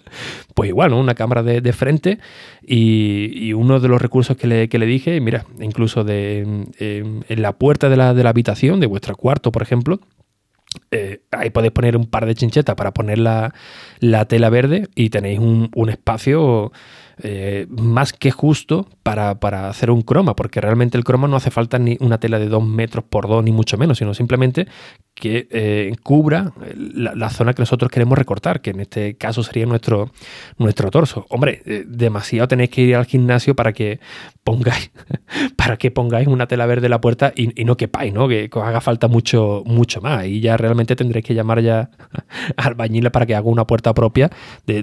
Pues 0.54 0.68
igual, 0.68 0.90
¿no? 0.90 0.98
Una 0.98 1.14
cámara 1.14 1.42
de, 1.42 1.72
frente 1.74 2.18
y, 2.62 3.52
uno 3.52 3.78
de 3.78 3.88
los 3.88 4.00
recursos 4.00 4.36
que 4.38 4.46
le, 4.46 4.68
que 4.70 4.78
le 4.78 4.86
dije, 4.86 5.20
mira, 5.20 5.44
incluso 5.60 6.02
de, 6.02 6.66
en 6.78 7.42
la 7.42 7.52
puerta 7.52 7.90
de 7.90 7.96
la, 7.96 8.14
de 8.14 8.22
la 8.22 8.30
habitación, 8.30 8.80
de 8.80 8.86
vuestro 8.86 9.16
cuarto, 9.16 9.52
por 9.52 9.62
ejemplo, 9.62 10.00
eh, 10.90 11.20
ahí 11.30 11.50
podéis 11.50 11.72
poner 11.72 11.96
un 11.96 12.06
par 12.06 12.24
de 12.24 12.34
chinchetas 12.34 12.74
para 12.74 12.92
poner 12.92 13.18
la, 13.18 13.52
tela 14.28 14.48
verde 14.50 14.88
y 14.94 15.10
tenéis 15.10 15.38
un, 15.38 15.70
un 15.74 15.90
espacio 15.90 16.72
eh, 17.22 17.66
más 17.68 18.12
que 18.12 18.30
justo 18.30 18.86
para, 19.02 19.68
hacer 19.68 19.90
un 19.90 20.02
croma, 20.02 20.36
porque 20.36 20.60
realmente 20.60 20.96
el 20.96 21.04
croma 21.04 21.28
no 21.28 21.36
hace 21.36 21.50
falta 21.50 21.78
ni 21.78 21.96
una 22.00 22.18
tela 22.18 22.38
de 22.38 22.48
2 22.48 22.64
metros 22.64 23.04
por 23.04 23.28
2, 23.28 23.44
ni 23.44 23.52
mucho 23.52 23.76
menos, 23.78 23.98
sino 23.98 24.14
simplemente 24.14 24.66
que 25.18 25.48
eh, 25.50 25.92
cubra 26.02 26.52
la, 26.74 27.30
zona 27.30 27.52
que 27.52 27.62
nosotros 27.62 27.90
queremos 27.90 28.16
recortar, 28.16 28.60
que 28.60 28.70
en 28.70 28.80
este 28.80 29.16
caso 29.16 29.42
sería 29.42 29.66
nuestro, 29.66 30.10
nuestro 30.58 30.90
torso. 30.90 31.26
Hombre, 31.28 31.62
eh, 31.66 31.84
demasiado 31.86 32.48
tenéis 32.48 32.70
que 32.70 32.82
ir 32.82 32.96
al 32.96 33.06
gimnasio 33.06 33.54
para 33.54 33.72
que 33.72 34.00
pongáis, 34.44 34.90
para 35.56 35.76
que 35.76 35.90
pongáis 35.90 36.28
una 36.28 36.46
tela 36.46 36.66
verde 36.66 36.86
en 36.86 36.90
la 36.90 37.00
puerta 37.00 37.32
y, 37.34 37.64
no 37.64 37.76
quepáis, 37.76 38.12
¿no? 38.14 38.28
Que, 38.28 38.48
os 38.52 38.62
haga 38.64 38.80
falta 38.80 39.08
mucho, 39.08 39.62
mucho 39.66 40.00
más. 40.00 40.26
Y 40.26 40.40
ya 40.40 40.56
realmente 40.56 40.96
tendréis 40.96 41.24
que 41.24 41.34
llamar 41.34 41.60
ya 41.60 41.90
al 42.56 42.74
bañil 42.74 43.10
para 43.10 43.26
que 43.26 43.34
haga 43.34 43.48
una 43.48 43.66
puerta 43.66 43.92
propia 43.94 44.30
de, 44.66 44.82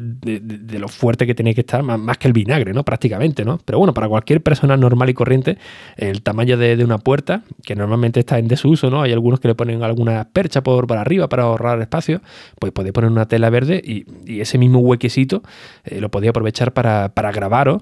lo 0.80 0.88
fuerte 0.88 1.26
que 1.26 1.34
tenéis 1.34 1.56
que 1.56 1.62
estar, 1.62 1.82
más, 1.84 2.00
más 2.00 2.18
que 2.18 2.28
el 2.28 2.34
vinagre, 2.34 2.74
¿no? 2.74 2.84
Prácticamente, 2.84 3.46
¿no? 3.46 3.60
Pero 3.64 3.80
bueno, 3.80 3.94
para 3.94 4.08
cualquier 4.08 4.42
persona 4.42 4.78
normal 4.78 5.10
y 5.10 5.14
corriente, 5.14 5.58
el 5.98 6.22
tamaño 6.22 6.58
de, 6.58 6.84
una 6.84 6.98
puerta, 6.98 7.44
que 7.64 7.76
normalmente 7.76 8.20
está 8.20 8.38
en 8.38 8.48
desuso, 8.48 8.90
¿no? 8.90 9.02
Hay 9.02 9.14
algunos 9.14 9.40
que 9.40 9.48
le 9.48 9.56
ponen 9.56 9.82
alguna 9.84 10.25
percha 10.26 10.64
por 10.64 10.92
arriba 10.94 11.28
para 11.30 11.44
ahorrar 11.44 11.82
espacio, 11.82 12.22
pues 12.60 12.72
podéis 12.72 12.94
poner 12.94 13.12
una 13.12 13.28
tela 13.28 13.50
verde 13.50 13.82
y, 13.84 14.06
ese 14.42 14.58
mismo 14.58 14.80
huequecito 14.80 15.44
eh, 15.84 16.02
lo 16.02 16.10
podéis 16.10 16.30
aprovechar 16.32 16.74
para, 16.74 17.10
para 17.10 17.32
grabaros 17.32 17.82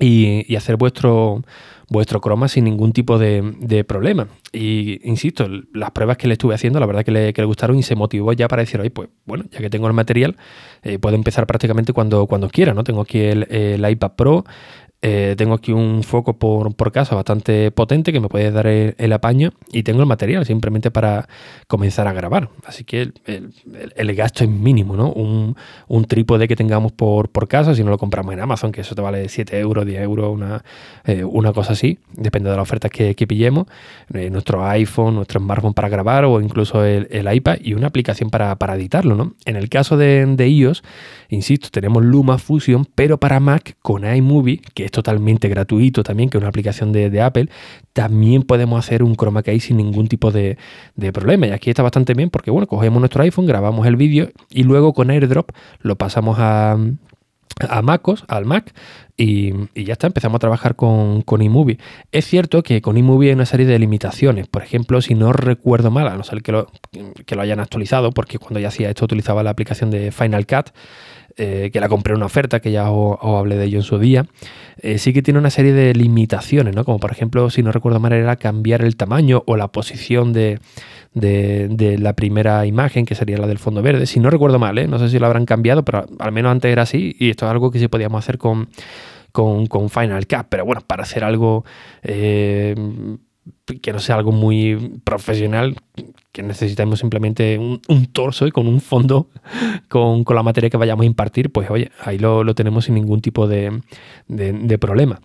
y, 0.00 0.56
hacer 0.56 0.76
vuestro, 0.76 1.42
vuestro 1.88 2.20
croma 2.20 2.48
sin 2.48 2.64
ningún 2.64 2.92
tipo 2.92 3.18
de, 3.18 3.84
problema. 3.86 4.28
Y 4.52 5.00
insisto, 5.08 5.48
las 5.72 5.90
pruebas 5.92 6.16
que 6.16 6.26
le 6.26 6.34
estuve 6.34 6.54
haciendo, 6.54 6.80
la 6.80 6.86
verdad 6.86 7.04
que 7.04 7.10
le, 7.10 7.32
que 7.32 7.42
le 7.42 7.46
gustaron 7.46 7.78
y 7.78 7.82
se 7.82 7.94
motivó 7.94 8.32
ya 8.32 8.48
para 8.48 8.62
decir, 8.62 8.80
oye, 8.80 8.90
pues 8.90 9.08
bueno, 9.24 9.44
ya 9.50 9.58
que 9.58 9.70
tengo 9.70 9.86
el 9.86 9.92
material, 9.92 10.36
eh, 10.82 10.98
puedo 10.98 11.16
empezar 11.16 11.46
prácticamente 11.46 11.92
cuando, 11.92 12.26
cuando 12.26 12.48
quiera, 12.48 12.74
¿no? 12.74 12.84
Tengo 12.84 13.02
aquí 13.02 13.20
el, 13.20 13.46
el 13.50 13.88
iPad 13.88 14.12
Pro, 14.16 14.44
eh, 15.04 15.34
tengo 15.36 15.54
aquí 15.54 15.72
un 15.72 16.04
foco 16.04 16.34
por, 16.34 16.76
por, 16.76 16.92
casa 16.92 17.16
bastante 17.16 17.72
potente 17.72 18.12
que 18.12 18.20
me 18.20 18.28
puede 18.28 18.52
dar 18.52 18.68
el, 18.68 19.12
apaño 19.12 19.52
y 19.72 19.82
tengo 19.82 20.00
el 20.00 20.06
material 20.06 20.46
simplemente 20.46 20.92
para 20.92 21.28
comenzar 21.66 22.06
a 22.06 22.12
grabar. 22.12 22.50
Así 22.64 22.84
que 22.84 23.10
el, 23.26 24.14
gasto 24.14 24.44
es 24.44 24.50
mínimo, 24.50 24.94
¿no? 24.94 25.10
Un, 25.10 25.56
un, 25.88 26.04
trípode 26.04 26.46
que 26.46 26.54
tengamos 26.54 26.92
por, 26.92 27.30
por, 27.30 27.48
casa, 27.48 27.74
si 27.74 27.82
no 27.82 27.90
lo 27.90 27.98
compramos 27.98 28.32
en 28.32 28.40
Amazon, 28.40 28.70
que 28.70 28.82
eso 28.82 28.94
te 28.94 29.02
vale 29.02 29.28
7 29.28 29.58
euros, 29.58 29.84
10 29.84 30.02
euros, 30.02 30.32
una, 30.32 30.62
eh, 31.04 31.24
una 31.24 31.52
cosa 31.52 31.72
así, 31.72 31.98
depende 32.12 32.50
de 32.50 32.56
las 32.56 32.62
ofertas 32.62 32.92
que, 32.92 33.16
que 33.16 33.26
pillemos. 33.26 33.66
Eh, 34.14 34.30
nuestro 34.30 34.64
iPhone, 34.64 35.16
nuestro 35.16 35.40
smartphone 35.40 35.74
para 35.74 35.88
grabar 35.88 36.24
o 36.26 36.40
incluso 36.40 36.84
el, 36.84 37.28
iPad 37.32 37.56
y 37.60 37.74
una 37.74 37.88
aplicación 37.88 38.30
para, 38.30 38.54
para, 38.54 38.76
editarlo, 38.76 39.16
¿no? 39.16 39.34
En 39.46 39.56
el 39.56 39.68
caso 39.68 39.96
de, 39.96 40.24
de 40.26 40.48
iOS, 40.48 40.84
insisto, 41.28 41.70
tenemos 41.72 42.04
Luma 42.04 42.38
Fusion, 42.38 42.86
pero 42.94 43.18
para 43.18 43.40
Mac 43.40 43.76
con 43.82 44.04
iMovie, 44.04 44.60
que 44.74 44.91
totalmente 44.92 45.48
gratuito 45.48 46.04
también, 46.04 46.30
que 46.30 46.38
es 46.38 46.40
una 46.40 46.48
aplicación 46.48 46.92
de, 46.92 47.20
Apple, 47.20 47.48
también 47.92 48.42
podemos 48.44 48.78
hacer 48.78 49.02
un 49.02 49.16
chroma 49.16 49.42
key 49.42 49.58
sin 49.58 49.78
ningún 49.78 50.06
tipo 50.06 50.30
de, 50.30 50.56
problema. 51.12 51.48
Y 51.48 51.50
aquí 51.50 51.70
está 51.70 51.82
bastante 51.82 52.14
bien 52.14 52.30
porque, 52.30 52.52
bueno, 52.52 52.68
cogemos 52.68 53.00
nuestro 53.00 53.24
iPhone, 53.24 53.46
grabamos 53.46 53.86
el 53.86 53.96
vídeo 53.96 54.30
y 54.50 54.62
luego 54.62 54.92
con 54.92 55.10
AirDrop 55.10 55.50
lo 55.80 55.96
pasamos 55.96 56.36
a, 56.38 56.76
a 57.68 57.82
MacOS, 57.82 58.24
al 58.28 58.44
Mac, 58.44 58.72
y, 59.16 59.52
ya 59.74 59.92
está, 59.92 60.06
empezamos 60.06 60.36
a 60.36 60.38
trabajar 60.40 60.74
con, 60.74 61.22
con 61.22 61.42
eMovie. 61.42 61.78
Es 62.10 62.26
cierto 62.26 62.62
que 62.62 62.80
con 62.80 62.96
eMovie 62.96 63.28
hay 63.28 63.34
una 63.34 63.46
serie 63.46 63.66
de 63.66 63.78
limitaciones. 63.78 64.48
Por 64.48 64.62
ejemplo, 64.62 65.00
si 65.00 65.14
no 65.14 65.32
recuerdo 65.32 65.90
mal, 65.90 66.08
a 66.08 66.16
no 66.16 66.24
ser 66.24 66.42
que 66.42 66.52
lo, 66.52 66.68
que 67.26 67.36
lo 67.36 67.42
hayan 67.42 67.60
actualizado, 67.60 68.12
porque 68.12 68.38
cuando 68.38 68.60
ya 68.60 68.68
hacía 68.68 68.88
esto 68.88 69.04
utilizaba 69.04 69.42
la 69.42 69.50
aplicación 69.50 69.90
de 69.90 70.10
Final 70.12 70.46
Cut, 70.46 70.70
eh, 71.36 71.70
que 71.72 71.80
la 71.80 71.88
compré 71.88 72.12
en 72.12 72.18
una 72.18 72.26
oferta, 72.26 72.60
que 72.60 72.72
ya 72.72 72.90
os, 72.90 73.18
hablé 73.22 73.56
de 73.56 73.64
ello 73.64 73.78
en 73.78 73.84
su 73.84 73.98
día, 73.98 74.26
eh, 74.78 74.98
sí 74.98 75.12
que 75.12 75.22
tiene 75.22 75.38
una 75.38 75.50
serie 75.50 75.72
de 75.72 75.94
limitaciones, 75.94 76.74
¿no? 76.74 76.84
Como 76.84 76.98
por 76.98 77.12
ejemplo, 77.12 77.50
si 77.50 77.62
no 77.62 77.72
recuerdo 77.72 78.00
mal, 78.00 78.12
era 78.12 78.36
cambiar 78.36 78.82
el 78.82 78.96
tamaño 78.96 79.42
o 79.46 79.56
la 79.56 79.68
posición 79.68 80.32
de, 80.32 80.58
de, 81.14 81.98
la 81.98 82.14
primera 82.14 82.66
imagen, 82.66 83.04
que 83.04 83.14
sería 83.14 83.38
la 83.38 83.46
del 83.46 83.58
fondo 83.58 83.82
verde. 83.82 84.06
Si 84.06 84.20
no 84.20 84.30
recuerdo 84.30 84.58
mal, 84.58 84.78
¿eh? 84.78 84.86
no 84.86 84.98
sé 84.98 85.08
si 85.08 85.18
lo 85.18 85.26
habrán 85.26 85.46
cambiado, 85.46 85.84
pero 85.84 86.06
al 86.18 86.32
menos 86.32 86.52
antes 86.52 86.70
era 86.70 86.82
así 86.82 87.16
y 87.18 87.30
esto 87.30 87.46
es 87.46 87.50
algo 87.50 87.70
que 87.70 87.78
sí 87.78 87.88
podíamos 87.88 88.18
hacer 88.18 88.38
con, 88.38 88.68
con, 89.32 89.90
Final 89.90 90.26
Cut. 90.26 90.46
Pero 90.48 90.64
bueno, 90.64 90.82
para 90.86 91.02
hacer 91.02 91.24
algo 91.24 91.64
eh, 92.02 92.74
que 93.80 93.92
no 93.92 93.98
sea 93.98 94.16
algo 94.16 94.32
muy 94.32 95.00
profesional, 95.04 95.76
que 96.32 96.42
necesitamos 96.42 97.00
simplemente 97.00 97.58
un, 97.58 98.06
torso 98.12 98.46
y 98.46 98.50
con 98.50 98.66
un 98.66 98.80
fondo 98.80 99.28
con, 99.88 100.24
la 100.28 100.42
materia 100.42 100.70
que 100.70 100.76
vayamos 100.76 101.04
a 101.04 101.06
impartir, 101.06 101.50
pues 101.50 101.70
oye, 101.70 101.90
ahí 102.00 102.18
lo, 102.18 102.54
tenemos 102.54 102.86
sin 102.86 102.94
ningún 102.94 103.20
tipo 103.20 103.46
de 103.46 103.80
problema. 104.80 105.20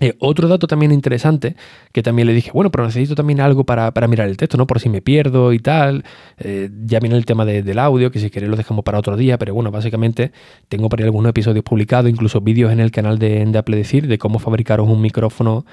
Eh, 0.00 0.16
otro 0.18 0.48
dato 0.48 0.66
también 0.66 0.92
interesante, 0.92 1.56
que 1.92 2.02
también 2.02 2.26
le 2.26 2.32
dije, 2.32 2.50
bueno, 2.52 2.70
pero 2.70 2.86
necesito 2.86 3.14
también 3.14 3.40
algo 3.40 3.64
para, 3.64 3.92
mirar 4.08 4.28
el 4.28 4.38
texto, 4.38 4.56
¿no? 4.56 4.66
Por 4.66 4.80
si 4.80 4.88
me 4.88 5.02
pierdo 5.02 5.52
y 5.52 5.58
tal. 5.58 6.04
Eh, 6.38 6.70
ya 6.84 7.00
viene 7.00 7.16
el 7.16 7.26
tema 7.26 7.44
del 7.44 7.78
audio, 7.78 8.10
que 8.10 8.18
si 8.18 8.30
queréis 8.30 8.50
lo 8.50 8.56
dejamos 8.56 8.82
para 8.82 8.98
otro 8.98 9.16
día, 9.16 9.36
pero 9.36 9.52
bueno, 9.54 9.70
básicamente 9.70 10.32
tengo 10.68 10.88
por 10.88 11.00
ahí 11.00 11.04
algunos 11.04 11.28
episodios 11.28 11.62
publicados, 11.62 12.10
incluso 12.10 12.40
vídeos 12.40 12.72
en 12.72 12.80
el 12.80 12.90
canal 12.90 13.18
de, 13.18 13.44
de 13.44 13.58
Apple 13.58 13.76
Decir, 13.76 14.06
de 14.06 14.16
cómo 14.16 14.38
fabricaros 14.38 14.88
un 14.88 15.02
micrófono 15.02 15.66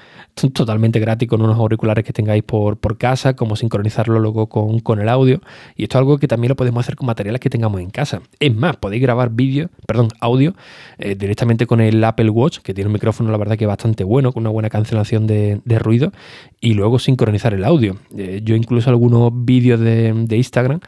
totalmente 0.52 1.00
gratis 1.00 1.28
con 1.28 1.40
unos 1.40 1.58
auriculares 1.58 2.04
que 2.04 2.12
tengáis 2.12 2.42
por, 2.42 2.76
por 2.76 2.98
casa, 2.98 3.34
cómo 3.34 3.56
sincronizarlo 3.56 4.20
luego 4.20 4.48
con, 4.48 5.00
el 5.00 5.08
audio. 5.08 5.40
Y 5.74 5.84
esto 5.84 5.96
es 5.96 6.00
algo 6.00 6.18
que 6.18 6.28
también 6.28 6.50
lo 6.50 6.56
podemos 6.56 6.84
hacer 6.84 6.96
con 6.96 7.06
materiales 7.06 7.40
que 7.40 7.48
tengamos 7.48 7.80
en 7.80 7.90
casa. 7.90 8.20
Es 8.40 8.54
más, 8.54 8.76
podéis 8.76 9.00
grabar 9.00 9.30
vídeo, 9.30 9.70
perdón, 9.86 10.08
audio 10.20 10.54
eh, 10.98 11.14
directamente 11.14 11.66
con 11.66 11.80
el 11.80 12.02
Apple 12.04 12.30
Watch, 12.30 12.58
que 12.58 12.74
tiene 12.74 12.88
un 12.88 12.92
micrófono, 12.92 13.30
la 13.30 13.38
verdad 13.38 13.56
que 13.56 13.66
bastante 13.66 14.04
bueno 14.04 14.17
con 14.22 14.42
una 14.42 14.50
buena 14.50 14.70
cancelación 14.70 15.26
de, 15.26 15.60
ruido, 15.78 16.12
y 16.60 16.74
luego 16.74 16.98
sincronizar 16.98 17.54
el 17.54 17.64
audio. 17.64 17.96
Eh, 18.16 18.40
yo 18.44 18.54
incluso 18.54 18.90
algunos 18.90 19.30
vídeos 19.32 19.80
de, 19.80 20.26
Instagram 20.30 20.80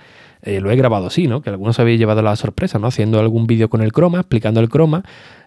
eh, 0.43 0.61
lo 0.61 0.71
he 0.71 0.77
grabado 0.77 1.07
así, 1.07 1.27
¿no? 1.27 1.43
Que 1.43 1.51
algunos 1.51 1.79
habéis 1.79 1.99
llevado 1.99 2.23
la 2.23 2.37
sorpresa, 2.37 2.79
¿no? 2.79 2.87
Haciendo 2.87 3.21
algún 3.21 3.47
vídeo 3.47 3.69
con 3.69 3.83
el 3.83 3.93
croma, 3.93 4.21
explicando 4.21 4.61
el 4.61 4.69
croma, 4.69 5.05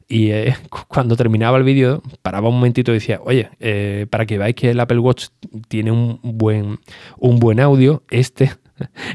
y 0.07 0.31
eh, 0.31 0.55
cuando 0.87 1.15
terminaba 1.15 1.57
el 1.57 1.63
vídeo, 1.63 2.01
paraba 2.21 2.49
un 2.49 2.55
momentito 2.55 2.91
y 2.91 2.95
decía, 2.95 3.19
oye, 3.23 3.49
para 4.09 4.25
que 4.25 4.37
veáis 4.37 4.55
que 4.55 4.71
el 4.71 4.79
Apple 4.79 4.99
Watch 4.99 5.27
tiene 5.67 5.91
un 5.91 6.19
buen, 6.23 6.79
un 7.17 7.39
buen 7.39 7.59
audio, 7.59 8.03
este 8.09 8.51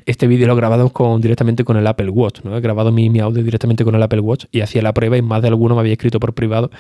este 0.07 0.27
vídeo 0.27 0.47
lo 0.47 0.55
he 0.55 0.57
grabado 0.57 0.91
con, 0.91 1.21
directamente 1.21 1.65
con 1.65 1.77
el 1.77 1.87
Apple 1.87 2.11
Watch, 2.11 2.41
¿no? 2.45 2.57
He 2.57 2.61
grabado 2.61 2.93
mi, 2.93 3.09
audio 3.21 3.43
directamente 3.43 3.85
con 3.85 3.95
el 3.95 4.03
Apple 4.03 4.21
Watch 4.21 4.47
y 4.53 4.61
hacía 4.61 4.83
la 4.83 4.93
prueba 4.95 5.17
y 5.17 5.23
más 5.23 5.43
de 5.43 5.49
alguno 5.49 5.75
me 5.75 5.81
había 5.81 5.93
escrito 5.93 6.21
por 6.21 6.35
privado 6.35 6.71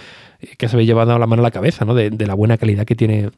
eh, 0.40 0.48
que 0.56 0.68
se 0.68 0.76
había 0.76 0.86
llevado 0.86 1.18
la 1.18 1.26
mano 1.26 1.42
a 1.42 1.44
la 1.44 1.50
cabeza, 1.50 1.84
¿no? 1.84 1.94
De 1.94 2.26
la 2.26 2.34
buena 2.34 2.58
calidad 2.58 2.84
que 2.84 2.94
tiene 2.94 3.30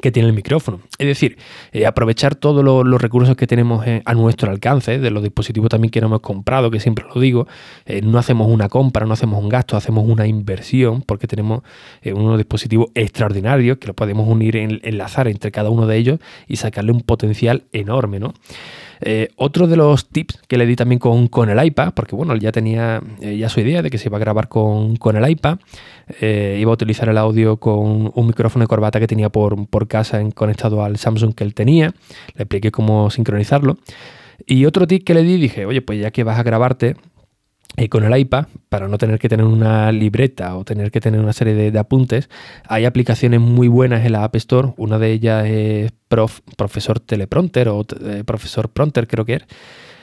que 0.00 0.10
tiene 0.10 0.28
el 0.28 0.34
micrófono. 0.34 0.80
Es 0.98 1.06
decir, 1.06 1.36
eh, 1.72 1.84
aprovechar 1.84 2.34
todos 2.34 2.64
los 2.64 3.02
recursos 3.02 3.36
que 3.36 3.46
tenemos 3.46 3.86
eh, 3.86 4.02
a 4.04 4.14
nuestro 4.14 4.50
alcance, 4.50 4.98
de 4.98 5.10
los 5.10 5.22
dispositivos 5.22 5.68
también 5.68 5.90
que 5.90 6.00
no 6.00 6.06
hemos 6.06 6.20
comprado, 6.20 6.70
que 6.70 6.80
siempre 6.80 7.04
lo 7.12 7.20
digo, 7.20 7.46
eh, 7.84 8.00
no 8.02 8.18
hacemos 8.18 8.48
una 8.48 8.68
compra, 8.68 9.04
no 9.04 9.12
hacemos 9.12 9.42
un 9.42 9.50
gasto, 9.50 9.76
hacemos 9.76 10.08
una 10.08 10.26
inversión, 10.26 11.02
porque 11.02 11.26
tenemos 11.26 11.62
unos 12.04 12.38
dispositivos 12.38 12.88
extraordinarios 12.94 13.78
que 13.78 13.88
lo 13.88 13.94
podemos 13.94 14.26
unir, 14.26 14.56
en, 14.56 14.80
enlazar 14.82 15.28
entre 15.28 15.50
cada 15.50 15.68
uno 15.68 15.86
de 15.86 15.96
ellos 15.98 16.20
y 16.48 16.56
sacarle 16.56 16.92
un 16.92 17.02
potencial 17.02 17.64
enorme, 17.72 18.18
¿no? 18.18 18.32
Otro 19.36 19.66
de 19.66 19.76
los 19.76 20.08
tips 20.08 20.38
que 20.46 20.56
le 20.56 20.66
di 20.66 20.76
también 20.76 20.98
con, 20.98 21.28
con 21.28 21.50
el 21.50 21.64
iPad, 21.64 21.92
porque 21.94 22.14
bueno, 22.14 22.36
ya 22.36 22.52
tenía 22.52 23.02
ya 23.20 23.48
su 23.48 23.60
idea 23.60 23.82
de 23.82 23.90
que 23.90 23.98
se 23.98 24.08
iba 24.08 24.16
a 24.16 24.20
grabar 24.20 24.48
con, 24.48 24.96
con 24.96 25.16
el 25.16 25.28
iPad, 25.28 25.58
eh, 26.20 26.58
iba 26.60 26.70
a 26.70 26.74
utilizar 26.74 27.08
el 27.08 27.18
audio 27.18 27.56
con 27.56 28.10
un 28.14 28.26
micrófono 28.26 28.64
de 28.64 28.68
corbata 28.68 29.00
que 29.00 29.06
tenía 29.06 29.30
por, 29.30 29.66
por 29.66 29.88
casa 29.88 30.20
en, 30.20 30.30
conectado 30.30 30.84
al 30.84 30.98
Samsung 30.98 31.34
que 31.34 31.44
él 31.44 31.54
tenía. 31.54 31.94
Le 32.34 32.42
expliqué 32.42 32.70
cómo 32.70 33.10
sincronizarlo. 33.10 33.78
Y 34.46 34.64
otro 34.64 34.86
tip 34.86 35.04
que 35.04 35.14
le 35.14 35.22
di, 35.22 35.36
dije, 35.36 35.66
oye, 35.66 35.82
pues 35.82 36.00
ya 36.00 36.10
que 36.10 36.24
vas 36.24 36.38
a 36.38 36.42
grabarte 36.42 36.96
eh, 37.76 37.88
con 37.88 38.04
el 38.04 38.18
iPad, 38.18 38.46
para 38.68 38.88
no 38.88 38.98
tener 38.98 39.18
que 39.18 39.28
tener 39.28 39.46
una 39.46 39.92
libreta 39.92 40.56
o 40.56 40.64
tener 40.64 40.90
que 40.90 41.00
tener 41.00 41.20
una 41.20 41.32
serie 41.32 41.70
de, 41.70 41.78
apuntes, 41.78 42.28
hay 42.66 42.84
aplicaciones 42.84 43.40
muy 43.40 43.68
buenas 43.68 44.04
en 44.04 44.12
la 44.12 44.24
App 44.24 44.36
Store. 44.36 44.74
Una 44.76 44.98
de 44.98 45.12
ellas 45.12 45.46
es 45.46 45.92
Profesor 46.08 47.00
Teleprompter 47.00 47.68
o 47.68 47.84
eh, 48.04 48.24
Profesor 48.24 48.68
Prompter, 48.70 49.06
creo 49.06 49.24
que 49.24 49.34
es. 49.34 49.44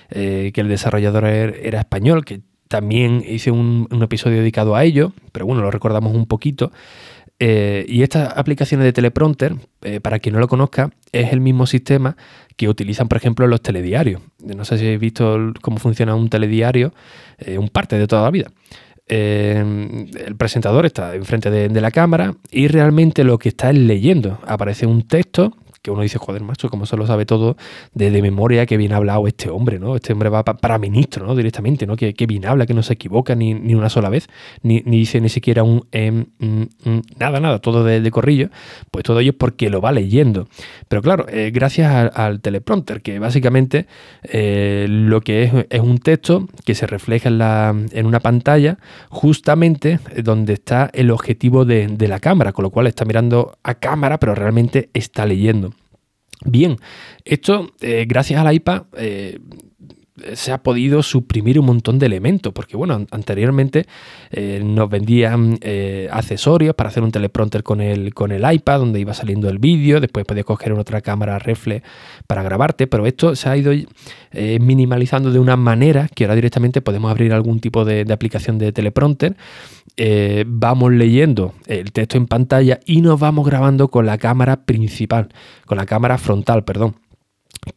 que 0.10 0.62
el 0.62 0.68
desarrollador 0.68 1.26
er, 1.26 1.60
era 1.64 1.80
español, 1.80 2.26
que 2.26 2.42
también 2.70 3.24
hice 3.28 3.52
un, 3.52 3.88
episodio 4.02 4.38
dedicado 4.38 4.76
a 4.76 4.86
ello, 4.86 5.12
pero 5.34 5.46
bueno, 5.46 5.62
lo 5.62 5.72
recordamos 5.72 6.16
un 6.16 6.28
poquito. 6.28 6.72
Eh, 7.40 7.86
y 7.90 8.04
estas 8.04 8.38
aplicaciones 8.38 8.86
de 8.86 8.94
teleprompter, 8.94 9.56
eh, 9.82 10.00
para 10.00 10.20
quien 10.20 10.34
no 10.34 10.40
lo 10.40 10.48
conozca, 10.48 10.92
es 11.12 11.34
el 11.34 11.42
mismo 11.42 11.66
sistema 11.66 12.16
que 12.60 12.68
utilizan, 12.68 13.08
por 13.08 13.18
ejemplo, 13.18 13.48
los 13.48 13.62
telediarios. 13.62 14.22
No 14.44 14.66
sé 14.66 14.78
si 14.78 14.84
habéis 14.84 15.00
visto 15.00 15.54
cómo 15.62 15.78
funciona 15.78 16.14
un 16.14 16.28
telediario, 16.28 16.94
eh, 17.38 17.58
un 17.58 17.70
parte 17.70 17.98
de 17.98 18.06
toda 18.06 18.24
la 18.24 18.32
vida. 18.32 18.52
el 19.08 20.36
presentador 20.38 20.86
está 20.86 21.16
enfrente 21.16 21.50
de, 21.50 21.70
de, 21.70 21.82
la 21.82 21.90
cámara 21.90 22.36
y 22.52 22.68
realmente 22.68 23.24
lo 23.24 23.38
que 23.38 23.48
está 23.48 23.70
es 23.70 23.78
leyendo. 23.78 24.40
Aparece 24.46 24.86
un 24.86 25.04
texto 25.08 25.54
que 25.90 25.94
uno 25.94 26.04
dice, 26.04 26.20
joder, 26.20 26.44
macho, 26.44 26.70
como 26.70 26.86
se 26.86 26.96
lo 26.96 27.08
sabe 27.08 27.26
todo 27.26 27.58
de, 27.94 28.22
memoria, 28.22 28.66
que 28.66 28.78
bien 28.78 28.94
hablado 28.94 29.28
este 29.28 29.50
hombre, 29.50 29.80
¿no? 29.80 29.96
Este 29.96 30.14
hombre 30.14 30.30
va 30.30 30.44
para 30.44 30.78
ministro, 30.78 31.26
¿no? 31.26 31.36
Directamente, 31.36 31.88
¿no? 31.88 31.96
Que, 31.96 32.14
bien 32.28 32.46
habla, 32.46 32.68
que 32.68 32.74
no 32.74 32.84
se 32.84 32.94
equivoca 32.94 33.34
ni, 33.34 33.54
una 33.74 33.90
sola 33.90 34.10
vez, 34.10 34.28
ni, 34.62 34.82
dice 34.82 35.20
ni 35.20 35.30
siquiera 35.30 35.64
un 35.64 35.86
em, 35.92 36.26
mm, 36.38 36.62
mm, 36.84 37.02
nada, 37.18 37.40
nada, 37.40 37.60
todo 37.60 37.84
de, 37.84 38.12
corrillo, 38.12 38.50
pues 38.92 39.04
todo 39.04 39.20
ello 39.20 39.32
es 39.32 39.38
porque 39.38 39.70
lo 39.70 39.82
va 39.82 39.92
leyendo. 39.92 40.48
Pero 40.88 41.02
claro, 41.02 41.26
eh, 41.30 41.52
gracias 41.52 42.12
al, 42.16 42.42
teleprompter, 42.42 43.02
que 43.02 43.18
básicamente 43.18 43.88
eh, 44.24 44.86
lo 44.90 45.22
que 45.22 45.44
es 45.44 45.54
es 45.70 45.80
un 45.82 45.98
texto 45.98 46.48
que 46.66 46.76
se 46.76 46.86
refleja 46.86 47.30
en, 47.30 48.06
una 48.06 48.20
pantalla 48.20 48.78
justamente 49.10 50.00
donde 50.24 50.54
está 50.54 50.90
el 50.94 51.12
objetivo 51.12 51.66
de, 51.66 51.88
de 51.88 52.08
la 52.08 52.20
cámara, 52.20 52.54
con 52.54 52.64
lo 52.64 52.70
cual 52.70 52.88
está 52.88 53.06
mirando 53.06 53.58
a 53.64 53.76
cámara, 53.76 54.20
pero 54.20 54.36
realmente 54.36 54.90
está 54.94 55.26
leyendo. 55.26 55.74
Bien, 56.46 56.78
esto, 57.26 57.72
eh, 57.82 58.06
gracias 58.08 58.40
a 58.40 58.44
la 58.46 58.54
IPA, 58.54 58.86
eh, 58.98 59.40
se 60.34 60.52
ha 60.52 60.62
podido 60.62 61.02
suprimir 61.02 61.60
un 61.60 61.66
montón 61.66 61.98
de 61.98 62.06
elementos, 62.06 62.52
porque 62.54 62.76
bueno, 62.76 63.06
anteriormente 63.12 63.86
eh, 64.32 64.62
nos 64.62 64.90
vendían 64.90 65.58
accesorios 66.12 66.76
para 66.76 66.90
hacer 66.90 67.04
un 67.04 67.12
teleprompter 67.12 67.64
con 67.64 67.80
el, 67.80 68.14
con 68.14 68.34
el 68.34 68.44
iPad, 68.52 68.80
donde 68.80 69.00
iba 69.00 69.14
saliendo 69.14 69.48
el 69.50 69.60
vídeo, 69.60 70.02
después 70.02 70.26
podías 70.26 70.46
coger 70.46 70.74
otra 70.74 71.00
cámara 71.00 71.40
reflex 71.40 71.86
para 72.28 72.44
grabarte, 72.44 72.86
pero 72.88 73.06
esto 73.06 73.34
se 73.38 73.48
ha 73.48 73.56
ido 73.56 73.72
minimalizando 74.60 75.32
de 75.32 75.40
una 75.40 75.56
manera 75.56 76.10
que 76.14 76.26
ahora 76.26 76.36
directamente 76.36 76.82
podemos 76.82 77.10
abrir 77.12 77.32
algún 77.32 77.62
tipo 77.62 77.86
de, 77.86 78.04
de 78.04 78.14
aplicación 78.14 78.58
de 78.58 78.74
teleprompter, 78.74 79.38
vamos 80.48 80.92
leyendo 80.94 81.54
el 81.68 81.92
texto 81.92 82.18
en 82.18 82.28
pantalla 82.28 82.80
y 82.86 83.02
nos 83.02 83.20
vamos 83.20 83.46
grabando 83.46 83.90
con 83.90 84.06
la 84.06 84.18
cámara 84.18 84.66
principal, 84.66 85.30
con 85.66 85.78
la 85.78 85.86
cámara 85.86 86.18
frontal, 86.18 86.64
perdón 86.64 86.96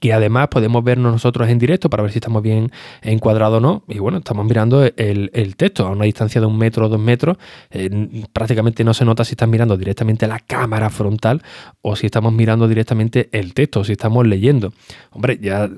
que 0.00 0.12
además 0.12 0.48
podemos 0.48 0.82
vernos 0.84 1.12
nosotros 1.12 1.48
en 1.48 1.58
directo 1.58 1.90
para 1.90 2.02
ver 2.02 2.12
si 2.12 2.18
estamos 2.18 2.42
bien 2.42 2.70
encuadrados 3.02 3.58
o 3.58 3.60
no. 3.60 3.84
Y 3.88 3.98
bueno, 3.98 4.18
estamos 4.18 4.46
mirando 4.46 4.84
el, 4.84 5.56
texto 5.56 5.86
a 5.86 5.90
una 5.90 6.04
distancia 6.04 6.40
de 6.40 6.46
un 6.46 6.56
metro 6.56 6.86
o 6.86 6.88
dos 6.88 7.00
metros. 7.00 7.36
Eh, 7.70 8.24
prácticamente 8.32 8.84
no 8.84 8.94
se 8.94 9.04
nota 9.04 9.24
si 9.24 9.32
estás 9.32 9.48
mirando 9.48 9.76
directamente 9.76 10.26
la 10.26 10.38
cámara 10.38 10.90
frontal 10.90 11.42
o 11.80 11.96
si 11.96 12.06
estamos 12.06 12.32
mirando 12.32 12.68
directamente 12.68 13.28
el 13.32 13.54
texto 13.54 13.84
si 13.84 13.92
estamos 13.92 14.26
leyendo. 14.26 14.72
Hombre, 15.10 15.38
ya 15.40 15.68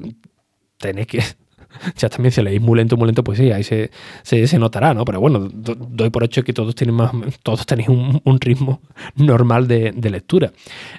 tenéis 0.78 1.07
que 1.07 1.22
ya 1.96 2.08
también 2.08 2.32
si 2.32 2.42
leéis 2.42 2.60
muy 2.60 2.76
lento, 2.76 2.96
muy 2.96 3.06
lento, 3.06 3.24
pues 3.24 3.38
sí, 3.38 3.50
ahí 3.50 3.62
se, 3.62 3.90
se, 4.22 4.58
notará, 4.58 4.94
¿no? 4.94 5.04
Pero 5.04 5.20
bueno, 5.20 5.48
doy 5.52 6.10
por 6.10 6.24
hecho 6.24 6.42
que 6.42 6.52
todos 6.52 6.74
tienen 6.74 6.94
más, 6.94 7.12
todos 7.42 7.66
tenéis 7.66 7.88
un, 7.88 8.20
ritmo 8.40 8.80
normal 9.16 9.68
de, 9.68 9.92
lectura. 10.10 10.52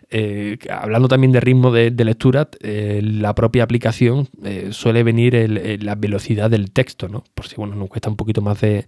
Eh, 0.09 0.57
hablando 0.69 1.07
también 1.07 1.31
de 1.31 1.39
ritmo 1.39 1.71
de, 1.71 1.91
lectura, 2.05 2.49
eh, 2.61 3.01
la 3.03 3.33
propia 3.33 3.63
aplicación 3.63 4.27
eh, 4.43 4.69
suele 4.71 5.03
venir 5.03 5.35
la 5.81 5.95
velocidad 5.95 6.49
del 6.49 6.71
texto, 6.71 7.07
¿no? 7.07 7.23
Por 7.33 7.47
si 7.47 7.55
bueno, 7.55 7.75
nos 7.75 7.89
cuesta 7.89 8.09
un 8.09 8.15
poquito 8.15 8.41
más 8.41 8.61
de, 8.61 8.85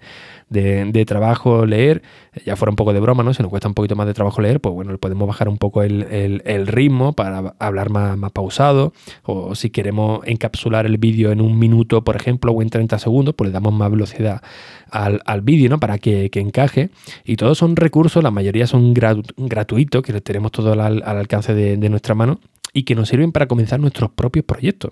trabajo 1.06 1.66
leer, 1.66 2.02
ya 2.46 2.56
fuera 2.56 2.72
un 2.72 2.76
poco 2.76 2.94
de 2.94 3.00
broma, 3.00 3.24
¿no? 3.24 3.34
Si 3.34 3.42
nos 3.42 3.50
cuesta 3.50 3.68
un 3.68 3.74
poquito 3.74 3.96
más 3.96 4.08
de 4.08 4.14
trabajo 4.14 4.42
leer, 4.42 4.60
pues 4.60 4.74
bueno, 4.74 4.98
podemos 4.98 5.28
bajar 5.28 5.50
un 5.50 5.58
poco 5.58 5.84
el, 5.84 6.68
ritmo 6.68 7.14
para 7.14 7.56
hablar 7.60 7.90
más, 7.90 8.18
más 8.18 8.32
pausado, 8.32 8.94
o 9.24 9.56
si 9.56 9.70
queremos 9.70 10.20
encapsular 10.26 10.86
el 10.86 10.98
vídeo 10.98 11.32
en 11.32 11.42
un 11.42 11.58
minuto 11.58 11.77
minuto, 11.78 12.04
por 12.04 12.16
ejemplo, 12.16 12.52
o 12.52 12.62
en 12.62 12.70
30 12.70 13.00
segundos, 13.00 13.36
pues 13.36 13.50
le 13.50 13.54
damos 13.54 13.74
más 13.74 13.90
velocidad 13.92 14.42
al, 14.90 15.42
vídeo, 15.42 15.70
¿no? 15.70 15.80
Para 15.80 15.98
que, 15.98 16.30
encaje. 16.34 16.90
Y 17.24 17.36
todos 17.36 17.58
son 17.58 17.76
recursos, 17.76 18.24
la 18.24 18.32
mayoría 18.32 18.68
son 18.68 18.94
gratuitos, 18.94 20.02
que 20.02 20.20
tenemos 20.22 20.52
todo 20.52 20.74
al, 20.74 21.04
alcance 21.04 21.54
de, 21.54 21.78
de 21.78 21.90
nuestra 21.90 22.16
mano 22.16 22.40
y 22.74 22.84
que 22.84 22.96
nos 22.96 23.10
sirven 23.10 23.32
para 23.32 23.48
comenzar 23.48 23.80
nuestros 23.80 24.12
propios 24.12 24.46
proyectos 24.46 24.92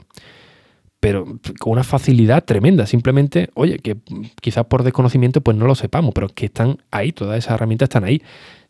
pero 1.00 1.26
con 1.60 1.74
una 1.74 1.84
facilidad 1.84 2.44
tremenda. 2.44 2.86
Simplemente, 2.86 3.50
oye, 3.54 3.80
que 3.80 3.98
quizás 4.42 4.66
por 4.66 4.84
desconocimiento 4.84 5.42
pues 5.42 5.56
no 5.56 5.68
lo 5.68 5.76
sepamos, 5.76 6.14
pero 6.14 6.30
que 6.30 6.48
están 6.48 6.78
ahí, 6.92 7.12
todas 7.12 7.38
esas 7.38 7.54
herramientas 7.56 7.88
están 7.88 8.04
ahí. 8.04 8.22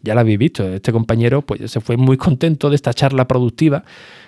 Ya 0.01 0.13
la 0.13 0.21
habéis 0.21 0.37
visto, 0.37 0.67
este 0.67 0.91
compañero 0.91 1.41
pues 1.41 1.71
se 1.71 1.81
fue 1.81 1.97
muy 1.97 2.17
contento 2.17 2.69
de 2.69 2.75
esta 2.75 2.93
charla 2.93 3.27
productiva 3.27 3.83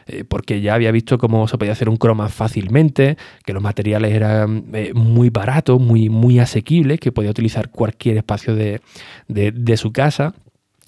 eh, 0.07 0.23
porque 0.23 0.60
ya 0.60 0.73
había 0.73 0.91
visto 0.91 1.19
cómo 1.19 1.47
se 1.47 1.57
podía 1.57 1.73
hacer 1.73 1.89
un 1.89 1.97
croma 1.97 2.29
fácilmente, 2.29 3.17
que 3.45 3.53
los 3.53 3.62
materiales 3.62 4.13
eran 4.13 4.65
eh, 4.73 4.91
muy 4.95 5.29
baratos, 5.29 5.79
muy, 5.79 6.10
muy 6.10 6.39
asequibles, 6.39 6.99
que 6.99 7.12
podía 7.12 7.29
utilizar 7.29 7.69
cualquier 7.69 8.17
espacio 8.17 8.55
de, 8.55 8.81
de 9.27 9.77
su 9.77 9.91
casa 9.91 10.33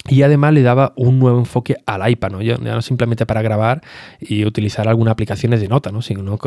y 0.08 0.22
además 0.24 0.54
le 0.54 0.62
daba 0.62 0.94
un 0.96 1.20
nuevo 1.20 1.40
enfoque 1.40 1.78
al 1.86 2.10
iPad, 2.10 2.32
¿no? 2.32 2.42
Ya, 2.42 2.58
no 2.58 2.82
simplemente 2.82 3.26
para 3.26 3.42
grabar 3.42 3.82
y 4.20 4.46
utilizar 4.46 4.88
algunas 4.88 5.12
aplicaciones 5.12 5.62
de 5.62 5.68
nota, 5.68 5.92
¿no? 5.92 6.02
sino 6.02 6.38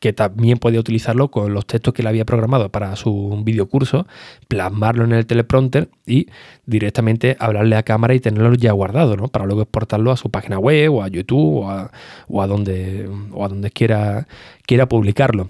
que 0.00 0.12
también 0.14 0.58
podía 0.58 0.80
utilizarlo 0.80 1.30
con 1.30 1.52
los 1.52 1.66
textos 1.66 1.94
que 1.94 2.02
le 2.02 2.08
había 2.08 2.24
programado 2.24 2.70
para 2.70 2.96
su 2.96 3.40
videocurso, 3.44 4.06
plasmarlo 4.48 5.04
en 5.04 5.12
el 5.12 5.26
teleprompter 5.26 5.90
y 6.06 6.26
directamente 6.66 7.36
hablarle 7.38 7.76
a 7.76 7.82
cámara 7.82 8.14
y 8.14 8.20
tenerlo 8.20 8.54
ya 8.54 8.72
guardado, 8.72 9.16
¿no? 9.16 9.28
Para 9.28 9.44
luego 9.44 9.62
exportarlo 9.62 10.10
a 10.10 10.16
su 10.16 10.30
página 10.30 10.58
web 10.58 10.94
o 10.94 11.02
a 11.02 11.08
YouTube 11.08 11.64
o 11.64 11.70
a, 11.70 11.92
o 12.28 12.42
a 12.42 12.46
donde, 12.46 13.08
o 13.32 13.44
a 13.44 13.48
donde 13.48 13.70
quiera, 13.70 14.26
quiera 14.66 14.88
publicarlo. 14.88 15.48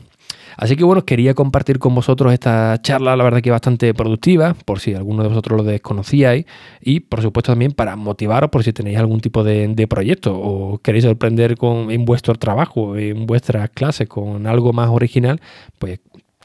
Así 0.60 0.76
que 0.76 0.84
bueno, 0.84 1.06
quería 1.06 1.32
compartir 1.32 1.78
con 1.78 1.94
vosotros 1.94 2.34
esta 2.34 2.78
charla, 2.82 3.16
la 3.16 3.24
verdad 3.24 3.40
que 3.40 3.50
bastante 3.50 3.94
productiva, 3.94 4.54
por 4.66 4.78
si 4.78 4.92
alguno 4.92 5.22
de 5.22 5.30
vosotros 5.30 5.56
lo 5.56 5.64
desconocíais, 5.64 6.44
y 6.82 7.00
por 7.00 7.22
supuesto 7.22 7.52
también 7.52 7.72
para 7.72 7.96
motivaros 7.96 8.50
por 8.50 8.62
si 8.62 8.74
tenéis 8.74 8.98
algún 8.98 9.20
tipo 9.20 9.42
de, 9.42 9.86
proyecto 9.88 10.38
o 10.38 10.76
queréis 10.76 11.04
sorprender 11.04 11.56
con, 11.56 11.90
en 11.90 12.04
vuestro 12.04 12.34
trabajo, 12.34 12.98
en 12.98 13.24
vuestras 13.24 13.70
clases 13.70 14.06
con 14.06 14.46
algo 14.46 14.74
más 14.74 14.90
original, 14.90 15.40
pues 15.78 16.00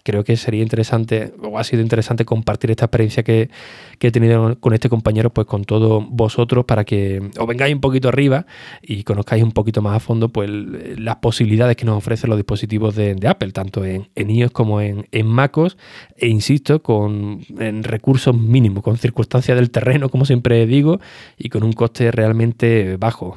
creo 0.05 0.23
que 0.23 0.37
sería 0.37 0.61
interesante, 0.61 1.33
o 1.41 1.57
ha 1.57 1.63
sido 1.63 1.81
interesante 1.81 2.25
compartir 2.25 2.69
esta 2.69 2.85
experiencia 2.85 3.23
que, 3.23 3.49
he 3.99 4.11
tenido 4.11 4.59
con 4.59 4.75
este 4.75 4.87
compañero, 4.87 5.31
pues 5.31 5.47
con 5.47 5.63
todos 5.63 6.05
vosotros, 6.07 6.65
para 6.65 6.83
que 6.83 7.31
os 7.39 7.47
vengáis 7.47 7.73
un 7.73 7.81
poquito 7.81 8.07
arriba 8.07 8.45
y 8.83 9.03
conozcáis 9.03 9.43
un 9.43 9.51
poquito 9.51 9.81
más 9.81 9.95
a 9.95 9.99
fondo 9.99 10.29
pues, 10.29 10.47
las 10.47 11.15
posibilidades 11.15 11.75
que 11.75 11.85
nos 11.85 11.97
ofrecen 11.97 12.29
los 12.29 12.37
dispositivos 12.37 12.95
de, 12.95 13.17
Apple, 13.27 13.51
tanto 13.51 13.83
en, 13.83 14.07
iOS 14.15 14.51
como 14.51 14.79
en, 14.79 15.07
en, 15.11 15.25
MacOS, 15.25 15.75
e 16.15 16.27
insisto, 16.27 16.83
con 16.83 17.39
en 17.57 17.83
recursos 17.83 18.37
mínimos, 18.37 18.83
con 18.83 18.97
circunstancias 18.97 19.57
del 19.57 19.71
terreno, 19.71 20.09
como 20.09 20.25
siempre 20.25 20.67
digo, 20.67 20.99
y 21.35 21.49
con 21.49 21.63
un 21.63 21.73
coste 21.73 22.11
realmente 22.11 22.97
bajo. 22.97 23.33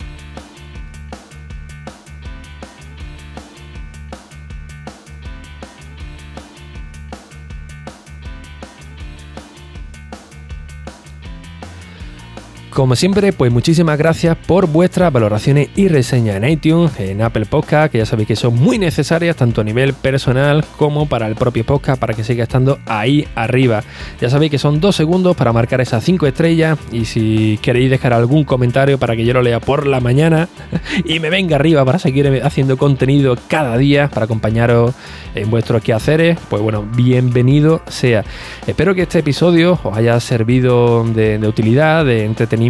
Como 12.78 12.94
siempre, 12.94 13.32
pues 13.32 13.50
muchísimas 13.50 13.98
gracias 13.98 14.36
por 14.36 14.68
vuestras 14.68 15.12
valoraciones 15.12 15.68
y 15.74 15.88
reseñas 15.88 16.36
en 16.36 16.48
iTunes, 16.48 16.92
en 17.00 17.22
Apple 17.22 17.44
Podcast, 17.46 17.90
que 17.90 17.98
ya 17.98 18.06
sabéis 18.06 18.28
que 18.28 18.36
son 18.36 18.54
muy 18.54 18.78
necesarias 18.78 19.34
tanto 19.34 19.62
a 19.62 19.64
nivel 19.64 19.94
personal 19.94 20.64
como 20.76 21.08
para 21.08 21.26
el 21.26 21.34
propio 21.34 21.66
podcast, 21.66 22.00
para 22.00 22.14
que 22.14 22.22
siga 22.22 22.44
estando 22.44 22.78
ahí 22.86 23.26
arriba. 23.34 23.82
Ya 24.20 24.30
sabéis 24.30 24.52
que 24.52 24.58
son 24.58 24.80
dos 24.80 24.94
segundos 24.94 25.36
para 25.36 25.52
marcar 25.52 25.80
esas 25.80 26.04
cinco 26.04 26.28
estrellas 26.28 26.78
y 26.92 27.06
si 27.06 27.58
queréis 27.62 27.90
dejar 27.90 28.12
algún 28.12 28.44
comentario 28.44 28.96
para 28.96 29.16
que 29.16 29.24
yo 29.24 29.34
lo 29.34 29.42
lea 29.42 29.58
por 29.58 29.84
la 29.84 29.98
mañana 29.98 30.48
y 31.04 31.18
me 31.18 31.30
venga 31.30 31.56
arriba 31.56 31.84
para 31.84 31.98
seguir 31.98 32.40
haciendo 32.44 32.76
contenido 32.76 33.36
cada 33.48 33.76
día 33.76 34.08
para 34.08 34.26
acompañaros 34.26 34.94
en 35.34 35.50
vuestros 35.50 35.82
quehaceres, 35.82 36.38
pues 36.48 36.62
bueno, 36.62 36.86
bienvenido 36.94 37.82
sea. 37.88 38.24
Espero 38.68 38.94
que 38.94 39.02
este 39.02 39.18
episodio 39.18 39.80
os 39.82 39.96
haya 39.96 40.18
servido 40.20 41.02
de, 41.02 41.38
utilidad, 41.44 42.04
de 42.04 42.24
entretenimiento 42.24 42.67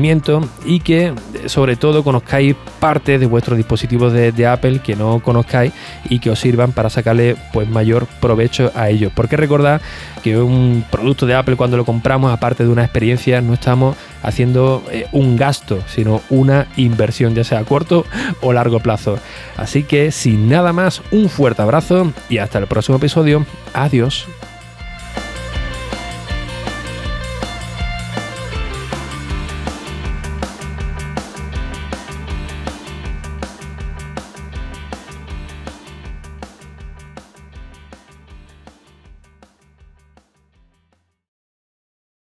y 0.64 0.80
que 0.80 1.12
sobre 1.46 1.76
todo 1.76 2.04
conozcáis 2.04 2.54
parte 2.80 3.18
de 3.18 3.26
vuestros 3.26 3.56
dispositivos 3.56 4.12
de, 4.12 4.46
Apple 4.46 4.80
que 4.80 4.96
no 4.96 5.20
conozcáis 5.20 5.72
y 6.08 6.20
que 6.20 6.30
os 6.30 6.38
sirvan 6.38 6.72
para 6.72 6.90
sacarle 6.90 7.37
pues 7.52 7.68
mayor 7.68 8.06
provecho 8.20 8.70
a 8.74 8.88
ellos. 8.88 9.12
Porque 9.14 9.37
recordad 9.37 9.80
que 10.22 10.38
un 10.38 10.84
producto 10.90 11.26
de 11.26 11.34
Apple 11.34 11.56
cuando 11.56 11.76
lo 11.76 11.84
compramos, 11.84 12.32
aparte 12.32 12.64
de 12.64 12.70
una 12.70 12.84
experiencia, 12.84 13.40
no 13.40 13.54
estamos 13.54 13.96
haciendo 14.22 14.82
eh, 14.90 15.06
un 15.12 15.37
gasto, 15.37 15.78
sino 15.87 16.22
una 16.30 16.66
inversión, 16.76 17.34
ya 17.34 17.44
sea 17.44 17.61
a 17.61 17.64
corto 17.64 18.04
o 18.40 18.52
largo 18.52 18.80
plazo. 18.80 19.18
Así 19.56 19.82
que 19.82 20.11
sin 20.11 20.48
nada 20.48 20.72
más, 20.72 21.02
un 21.11 21.28
fuerte 21.28 21.62
abrazo 21.62 22.12
y 22.28 22.38
hasta 22.38 22.58
el 22.58 22.66
próximo 22.66 22.98
episodio. 22.98 23.44
Adiós. 23.74 24.26